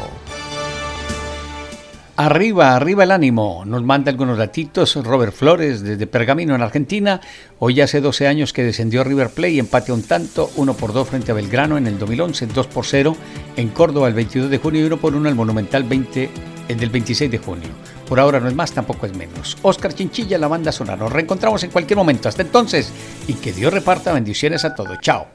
Arriba, 2.16 2.74
arriba 2.74 3.04
el 3.04 3.12
ánimo. 3.12 3.64
Nos 3.66 3.84
manda 3.84 4.12
algunos 4.12 4.38
datitos 4.38 4.96
Robert 5.04 5.34
Flores 5.34 5.82
desde 5.82 6.08
Pergamino 6.08 6.56
en 6.56 6.62
Argentina. 6.62 7.20
Hoy 7.60 7.82
hace 7.82 8.00
12 8.00 8.26
años 8.28 8.54
que 8.54 8.64
descendió 8.64 9.04
River 9.04 9.28
Play 9.28 9.56
y 9.56 9.60
empate 9.60 9.92
un 9.92 10.04
tanto, 10.04 10.50
1 10.56 10.74
por 10.76 10.94
2 10.94 11.06
frente 11.06 11.34
a 11.34 11.36
Belgrano 11.36 11.78
en 11.78 11.88
el 11.88 12.00
2011, 12.00 12.48
2 12.48 12.68
por 12.68 12.86
0 12.86 13.18
en 13.58 13.68
Córdoba 13.72 14.08
el 14.08 14.14
22 14.14 14.50
de 14.50 14.58
junio 14.58 14.84
y 14.84 14.86
1 14.86 15.02
por 15.02 15.16
1 15.16 15.28
el 15.28 15.36
Monumental 15.36 15.84
20 15.84 16.30
el 16.70 16.80
del 16.80 16.90
26 16.92 17.30
de 17.30 17.38
junio. 17.40 17.68
Por 18.08 18.20
ahora 18.20 18.40
no 18.40 18.48
es 18.48 18.56
más, 18.56 18.72
tampoco 18.72 19.06
es 19.06 19.16
menos. 19.16 19.58
Oscar 19.62 19.94
Chinchilla, 19.94 20.38
la 20.38 20.48
banda 20.48 20.72
sonora. 20.72 20.98
Nos 20.98 21.12
reencontramos 21.12 21.64
en 21.64 21.72
cualquier 21.72 21.98
momento. 21.98 22.30
Hasta 22.30 22.42
entonces, 22.42 22.92
y 23.28 23.34
que 23.34 23.54
Dios 23.54 23.74
reparta 23.74 24.14
bendiciones 24.14 24.66
a 24.66 24.76
todos. 24.76 24.98
Chao. 25.02 25.28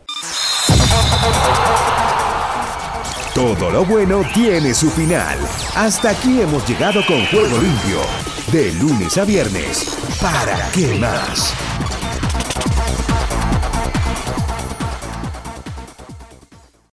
Todo 3.34 3.70
lo 3.70 3.84
bueno 3.84 4.22
tiene 4.34 4.74
su 4.74 4.90
final. 4.90 5.38
Hasta 5.76 6.10
aquí 6.10 6.40
hemos 6.40 6.66
llegado 6.68 7.04
con 7.06 7.24
Juego 7.26 7.58
Limpio. 7.58 8.00
De 8.50 8.72
lunes 8.74 9.16
a 9.16 9.24
viernes. 9.24 9.96
¿Para 10.20 10.68
qué 10.72 10.98
más? 10.98 11.54